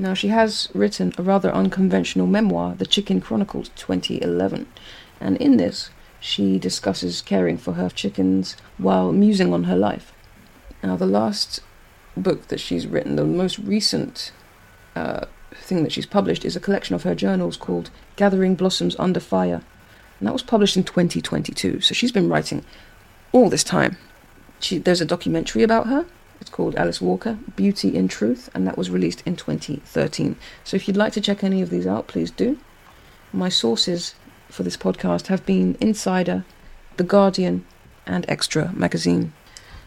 Now, 0.01 0.15
she 0.15 0.29
has 0.29 0.67
written 0.73 1.13
a 1.15 1.21
rather 1.21 1.53
unconventional 1.53 2.25
memoir, 2.25 2.73
The 2.73 2.87
Chicken 2.87 3.21
Chronicles 3.21 3.69
2011, 3.75 4.65
and 5.19 5.37
in 5.37 5.57
this, 5.57 5.91
she 6.19 6.57
discusses 6.57 7.21
caring 7.21 7.55
for 7.55 7.73
her 7.73 7.87
chickens 7.87 8.57
while 8.79 9.11
musing 9.11 9.53
on 9.53 9.65
her 9.65 9.75
life. 9.75 10.11
Now, 10.81 10.95
the 10.95 11.05
last 11.05 11.59
book 12.17 12.47
that 12.47 12.59
she's 12.59 12.87
written, 12.87 13.15
the 13.15 13.25
most 13.25 13.59
recent 13.59 14.31
uh, 14.95 15.27
thing 15.53 15.83
that 15.83 15.91
she's 15.91 16.07
published, 16.07 16.45
is 16.45 16.55
a 16.55 16.59
collection 16.59 16.95
of 16.95 17.03
her 17.03 17.13
journals 17.13 17.55
called 17.55 17.91
Gathering 18.15 18.55
Blossoms 18.55 18.95
Under 18.97 19.19
Fire. 19.19 19.61
And 20.17 20.27
that 20.27 20.33
was 20.33 20.41
published 20.41 20.75
in 20.75 20.83
2022, 20.83 21.79
so 21.81 21.93
she's 21.93 22.11
been 22.11 22.27
writing 22.27 22.65
all 23.33 23.51
this 23.51 23.63
time. 23.63 23.97
She, 24.59 24.79
there's 24.79 25.01
a 25.01 25.05
documentary 25.05 25.61
about 25.61 25.85
her 25.85 26.07
it's 26.41 26.49
called 26.49 26.75
Alice 26.75 26.99
Walker, 26.99 27.37
Beauty 27.55 27.95
in 27.95 28.07
Truth, 28.07 28.49
and 28.55 28.65
that 28.65 28.77
was 28.77 28.89
released 28.89 29.21
in 29.27 29.35
2013. 29.35 30.35
So 30.63 30.75
if 30.75 30.87
you'd 30.87 30.97
like 30.97 31.13
to 31.13 31.21
check 31.21 31.43
any 31.43 31.61
of 31.61 31.69
these 31.69 31.85
out, 31.85 32.07
please 32.07 32.31
do. 32.31 32.59
My 33.31 33.47
sources 33.47 34.15
for 34.49 34.63
this 34.63 34.75
podcast 34.75 35.27
have 35.27 35.45
been 35.45 35.77
Insider, 35.79 36.43
The 36.97 37.03
Guardian, 37.03 37.65
and 38.07 38.27
Xtra 38.27 38.75
magazine. 38.75 39.33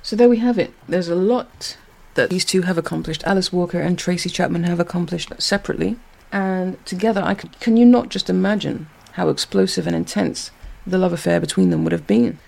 So 0.01 0.15
there 0.15 0.29
we 0.29 0.39
have 0.39 0.59
it. 0.59 0.73
There's 0.89 1.09
a 1.09 1.17
lot 1.17 1.77
that 2.15 2.31
these 2.31 2.45
two 2.45 2.63
have 2.63 2.79
accomplished. 2.79 3.25
Alice 3.25 3.53
Walker 3.53 3.81
and 3.81 3.99
Tracy 3.99 4.31
Chapman 4.31 4.63
have 4.63 4.79
accomplished 4.79 5.33
separately, 5.39 5.97
and 6.31 6.85
together, 6.87 7.23
I 7.23 7.35
can, 7.35 7.51
can 7.61 7.77
you 7.77 7.85
not 7.85 8.11
just 8.11 8.31
imagine 8.31 8.89
how 9.13 9.29
explosive 9.29 9.87
and 9.87 9.97
intense 9.97 10.53
the 10.87 10.99
love 10.99 11.13
affair 11.13 11.41
between 11.41 11.71
them 11.71 11.83
would 11.83 11.93
have 11.93 12.07
been? 12.07 12.39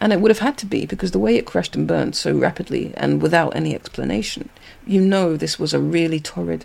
And 0.00 0.12
it 0.12 0.20
would 0.20 0.30
have 0.30 0.38
had 0.38 0.56
to 0.58 0.66
be 0.66 0.86
because 0.86 1.10
the 1.10 1.18
way 1.18 1.36
it 1.36 1.46
crashed 1.46 1.74
and 1.74 1.86
burned 1.86 2.14
so 2.14 2.36
rapidly 2.36 2.92
and 2.96 3.20
without 3.20 3.56
any 3.56 3.74
explanation, 3.74 4.48
you 4.86 5.00
know 5.00 5.36
this 5.36 5.58
was 5.58 5.74
a 5.74 5.80
really 5.80 6.20
torrid 6.20 6.64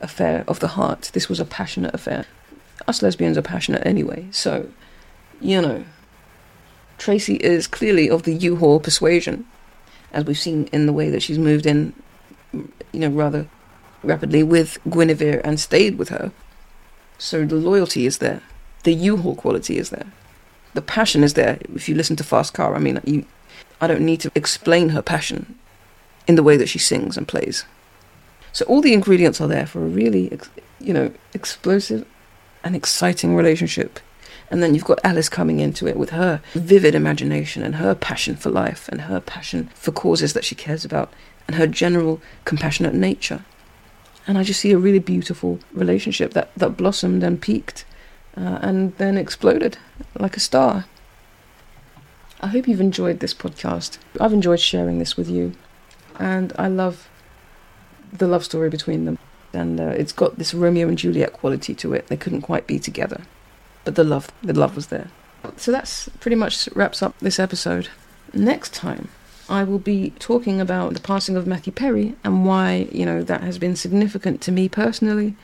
affair 0.00 0.44
of 0.46 0.60
the 0.60 0.68
heart. 0.68 1.10
This 1.14 1.28
was 1.28 1.40
a 1.40 1.44
passionate 1.44 1.94
affair. 1.94 2.26
Us 2.86 3.02
lesbians 3.02 3.38
are 3.38 3.42
passionate 3.42 3.86
anyway, 3.86 4.26
so, 4.30 4.68
you 5.40 5.62
know. 5.62 5.84
Tracy 6.98 7.36
is 7.36 7.66
clearly 7.66 8.08
of 8.08 8.22
the 8.22 8.34
U-Haul 8.34 8.78
persuasion, 8.80 9.46
as 10.12 10.24
we've 10.24 10.38
seen 10.38 10.68
in 10.72 10.86
the 10.86 10.92
way 10.92 11.10
that 11.10 11.22
she's 11.22 11.38
moved 11.38 11.66
in, 11.66 11.92
you 12.52 13.00
know, 13.00 13.08
rather 13.08 13.48
rapidly 14.02 14.42
with 14.42 14.78
Guinevere 14.88 15.40
and 15.42 15.58
stayed 15.58 15.98
with 15.98 16.10
her. 16.10 16.30
So 17.18 17.46
the 17.46 17.56
loyalty 17.56 18.06
is 18.06 18.18
there. 18.18 18.42
The 18.82 18.92
U-Haul 18.92 19.34
quality 19.34 19.78
is 19.78 19.90
there 19.90 20.12
the 20.74 20.82
passion 20.82 21.24
is 21.24 21.34
there. 21.34 21.58
If 21.74 21.88
you 21.88 21.94
listen 21.94 22.16
to 22.16 22.24
Fast 22.24 22.52
Car, 22.52 22.74
I 22.74 22.78
mean, 22.78 23.00
you, 23.04 23.24
I 23.80 23.86
don't 23.86 24.02
need 24.02 24.20
to 24.20 24.32
explain 24.34 24.90
her 24.90 25.02
passion 25.02 25.56
in 26.26 26.34
the 26.34 26.42
way 26.42 26.56
that 26.56 26.68
she 26.68 26.78
sings 26.78 27.16
and 27.16 27.26
plays. 27.26 27.64
So 28.52 28.64
all 28.66 28.80
the 28.80 28.92
ingredients 28.92 29.40
are 29.40 29.48
there 29.48 29.66
for 29.66 29.80
a 29.80 29.88
really, 29.88 30.38
you 30.80 30.92
know, 30.92 31.12
explosive 31.32 32.06
and 32.62 32.76
exciting 32.76 33.34
relationship. 33.34 34.00
And 34.50 34.62
then 34.62 34.74
you've 34.74 34.84
got 34.84 35.00
Alice 35.02 35.28
coming 35.28 35.58
into 35.60 35.86
it 35.86 35.96
with 35.96 36.10
her 36.10 36.40
vivid 36.52 36.94
imagination 36.94 37.62
and 37.62 37.76
her 37.76 37.94
passion 37.94 38.36
for 38.36 38.50
life 38.50 38.88
and 38.88 39.02
her 39.02 39.20
passion 39.20 39.70
for 39.74 39.90
causes 39.90 40.32
that 40.34 40.44
she 40.44 40.54
cares 40.54 40.84
about 40.84 41.12
and 41.46 41.56
her 41.56 41.66
general 41.66 42.20
compassionate 42.44 42.94
nature. 42.94 43.44
And 44.26 44.38
I 44.38 44.44
just 44.44 44.60
see 44.60 44.72
a 44.72 44.78
really 44.78 44.98
beautiful 44.98 45.58
relationship 45.72 46.32
that, 46.32 46.54
that 46.56 46.76
blossomed 46.76 47.22
and 47.22 47.40
peaked 47.40 47.84
uh, 48.36 48.58
and 48.62 48.96
then 48.96 49.16
exploded 49.16 49.78
like 50.18 50.36
a 50.36 50.40
star. 50.40 50.86
I 52.40 52.48
hope 52.48 52.68
you've 52.68 52.80
enjoyed 52.80 53.20
this 53.20 53.34
podcast. 53.34 53.98
I've 54.20 54.32
enjoyed 54.32 54.60
sharing 54.60 54.98
this 54.98 55.16
with 55.16 55.30
you, 55.30 55.54
and 56.18 56.52
I 56.58 56.68
love 56.68 57.08
the 58.12 58.26
love 58.26 58.44
story 58.44 58.70
between 58.70 59.04
them. 59.04 59.18
And 59.52 59.80
uh, 59.80 59.94
it's 59.96 60.12
got 60.12 60.36
this 60.36 60.52
Romeo 60.52 60.88
and 60.88 60.98
Juliet 60.98 61.32
quality 61.32 61.74
to 61.76 61.94
it. 61.94 62.08
They 62.08 62.16
couldn't 62.16 62.42
quite 62.42 62.66
be 62.66 62.78
together, 62.78 63.22
but 63.84 63.94
the 63.94 64.04
love, 64.04 64.28
the 64.42 64.52
love 64.52 64.76
was 64.76 64.88
there. 64.88 65.10
So 65.56 65.70
that's 65.70 66.08
pretty 66.20 66.34
much 66.34 66.68
wraps 66.74 67.02
up 67.02 67.18
this 67.20 67.38
episode. 67.38 67.88
Next 68.32 68.74
time, 68.74 69.08
I 69.48 69.62
will 69.62 69.78
be 69.78 70.10
talking 70.18 70.60
about 70.60 70.94
the 70.94 71.00
passing 71.00 71.36
of 71.36 71.46
Matthew 71.46 71.72
Perry 71.72 72.16
and 72.24 72.46
why 72.46 72.88
you 72.90 73.04
know 73.04 73.22
that 73.22 73.42
has 73.42 73.58
been 73.58 73.76
significant 73.76 74.40
to 74.42 74.52
me 74.52 74.68
personally 74.68 75.36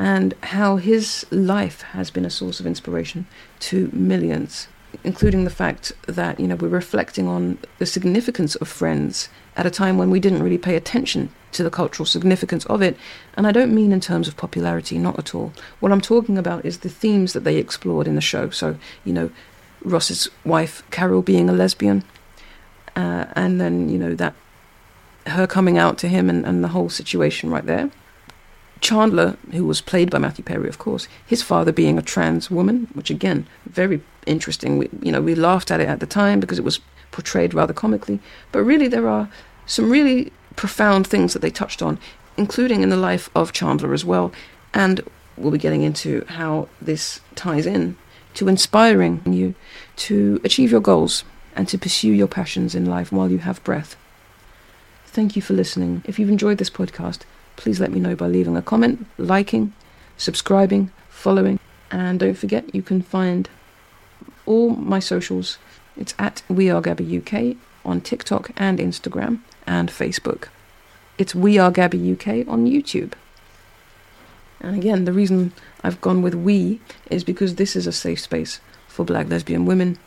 and 0.00 0.32
how 0.44 0.76
his 0.76 1.26
life 1.30 1.82
has 1.82 2.10
been 2.10 2.24
a 2.24 2.30
source 2.30 2.58
of 2.58 2.66
inspiration 2.66 3.26
to 3.58 3.90
millions, 3.92 4.66
including 5.04 5.44
the 5.44 5.50
fact 5.50 5.92
that, 6.06 6.40
you 6.40 6.48
know, 6.48 6.54
we're 6.54 6.68
reflecting 6.68 7.28
on 7.28 7.58
the 7.78 7.84
significance 7.84 8.54
of 8.54 8.66
Friends 8.66 9.28
at 9.58 9.66
a 9.66 9.70
time 9.70 9.98
when 9.98 10.10
we 10.10 10.18
didn't 10.18 10.42
really 10.42 10.56
pay 10.56 10.74
attention 10.74 11.28
to 11.52 11.62
the 11.62 11.68
cultural 11.68 12.06
significance 12.06 12.64
of 12.64 12.80
it. 12.80 12.96
And 13.34 13.46
I 13.46 13.52
don't 13.52 13.74
mean 13.74 13.92
in 13.92 14.00
terms 14.00 14.26
of 14.26 14.38
popularity, 14.38 14.96
not 14.96 15.18
at 15.18 15.34
all. 15.34 15.52
What 15.80 15.92
I'm 15.92 16.00
talking 16.00 16.38
about 16.38 16.64
is 16.64 16.78
the 16.78 16.88
themes 16.88 17.34
that 17.34 17.44
they 17.44 17.58
explored 17.58 18.08
in 18.08 18.14
the 18.14 18.22
show. 18.22 18.48
So, 18.48 18.78
you 19.04 19.12
know, 19.12 19.30
Ross's 19.82 20.30
wife, 20.46 20.82
Carol, 20.90 21.20
being 21.20 21.50
a 21.50 21.52
lesbian, 21.52 22.04
uh, 22.96 23.26
and 23.36 23.60
then, 23.60 23.90
you 23.90 23.98
know, 23.98 24.14
that 24.14 24.32
her 25.26 25.46
coming 25.46 25.76
out 25.76 25.98
to 25.98 26.08
him 26.08 26.30
and, 26.30 26.46
and 26.46 26.64
the 26.64 26.68
whole 26.68 26.88
situation 26.88 27.50
right 27.50 27.66
there. 27.66 27.90
Chandler, 28.80 29.36
who 29.52 29.66
was 29.66 29.80
played 29.80 30.10
by 30.10 30.18
Matthew 30.18 30.44
Perry, 30.44 30.68
of 30.68 30.78
course, 30.78 31.08
his 31.26 31.42
father 31.42 31.72
being 31.72 31.98
a 31.98 32.02
trans 32.02 32.50
woman, 32.50 32.88
which 32.94 33.10
again, 33.10 33.46
very 33.66 34.00
interesting. 34.26 34.78
We, 34.78 34.88
you 35.02 35.12
know, 35.12 35.20
we 35.20 35.34
laughed 35.34 35.70
at 35.70 35.80
it 35.80 35.88
at 35.88 36.00
the 36.00 36.06
time 36.06 36.40
because 36.40 36.58
it 36.58 36.64
was 36.64 36.80
portrayed 37.10 37.54
rather 37.54 37.72
comically, 37.72 38.20
but 38.52 38.62
really 38.62 38.88
there 38.88 39.08
are 39.08 39.28
some 39.66 39.90
really 39.90 40.32
profound 40.56 41.06
things 41.06 41.32
that 41.32 41.40
they 41.40 41.50
touched 41.50 41.82
on, 41.82 41.98
including 42.36 42.82
in 42.82 42.90
the 42.90 42.96
life 42.96 43.28
of 43.34 43.52
Chandler 43.52 43.92
as 43.92 44.04
well, 44.04 44.32
and 44.72 45.00
we'll 45.36 45.50
be 45.50 45.58
getting 45.58 45.82
into 45.82 46.24
how 46.28 46.68
this 46.80 47.20
ties 47.34 47.66
in 47.66 47.96
to 48.34 48.48
inspiring 48.48 49.20
you 49.26 49.54
to 49.96 50.40
achieve 50.44 50.70
your 50.70 50.80
goals 50.80 51.24
and 51.56 51.68
to 51.68 51.78
pursue 51.78 52.12
your 52.12 52.28
passions 52.28 52.74
in 52.74 52.86
life 52.86 53.10
while 53.10 53.30
you 53.30 53.38
have 53.38 53.62
breath. 53.64 53.96
Thank 55.06 55.34
you 55.34 55.42
for 55.42 55.54
listening. 55.54 56.02
If 56.06 56.18
you've 56.18 56.28
enjoyed 56.28 56.58
this 56.58 56.70
podcast, 56.70 57.22
please 57.60 57.78
let 57.78 57.92
me 57.92 58.00
know 58.00 58.16
by 58.16 58.26
leaving 58.26 58.56
a 58.56 58.62
comment, 58.62 59.06
liking, 59.18 59.74
subscribing, 60.16 60.90
following, 61.10 61.60
and 61.90 62.18
don't 62.18 62.38
forget 62.38 62.74
you 62.74 62.80
can 62.82 63.02
find 63.02 63.50
all 64.46 64.70
my 64.70 64.98
socials. 64.98 65.58
It's 65.94 66.14
at 66.18 66.42
We 66.48 66.70
Are 66.70 66.80
GABI 66.80 67.18
UK 67.18 67.58
on 67.84 68.00
TikTok 68.00 68.50
and 68.56 68.78
Instagram 68.78 69.40
and 69.66 69.90
Facebook. 69.90 70.48
It's 71.18 71.34
We 71.34 71.58
Are 71.58 71.70
GABI 71.70 72.14
UK 72.14 72.48
on 72.48 72.66
YouTube. 72.66 73.12
And 74.62 74.74
again, 74.74 75.04
the 75.04 75.12
reason 75.12 75.52
I've 75.84 76.00
gone 76.00 76.22
with 76.22 76.34
we 76.34 76.80
is 77.10 77.24
because 77.24 77.56
this 77.56 77.76
is 77.76 77.86
a 77.86 77.92
safe 77.92 78.20
space 78.20 78.60
for 78.88 79.04
black 79.04 79.28
lesbian 79.28 79.66
women 79.66 79.98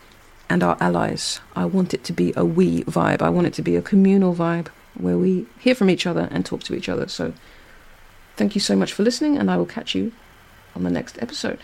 and 0.50 0.64
our 0.64 0.76
allies. 0.80 1.40
I 1.56 1.66
want 1.66 1.94
it 1.94 2.04
to 2.06 2.14
be 2.14 2.34
a 2.36 2.44
we 2.44 2.84
vibe. 2.86 3.22
I 3.22 3.30
want 3.30 3.46
it 3.46 3.54
to 3.54 3.62
be 3.62 3.76
a 3.76 3.82
communal 3.84 4.34
vibe 4.34 4.70
where 4.96 5.18
we 5.18 5.46
hear 5.60 5.76
from 5.76 5.90
each 5.90 6.06
other 6.06 6.28
and 6.32 6.46
talk 6.46 6.64
to 6.64 6.76
each 6.76 6.90
other. 6.90 7.08
So 7.08 7.34
thank 8.36 8.56
you 8.56 8.62
so 8.62 8.76
much 8.76 8.94
for 8.94 9.04
listening, 9.04 9.38
and 9.38 9.50
I 9.50 9.58
will 9.58 9.66
catch 9.66 9.96
you 9.96 10.12
on 10.76 10.84
the 10.84 10.90
next 10.90 11.22
episode. 11.22 11.60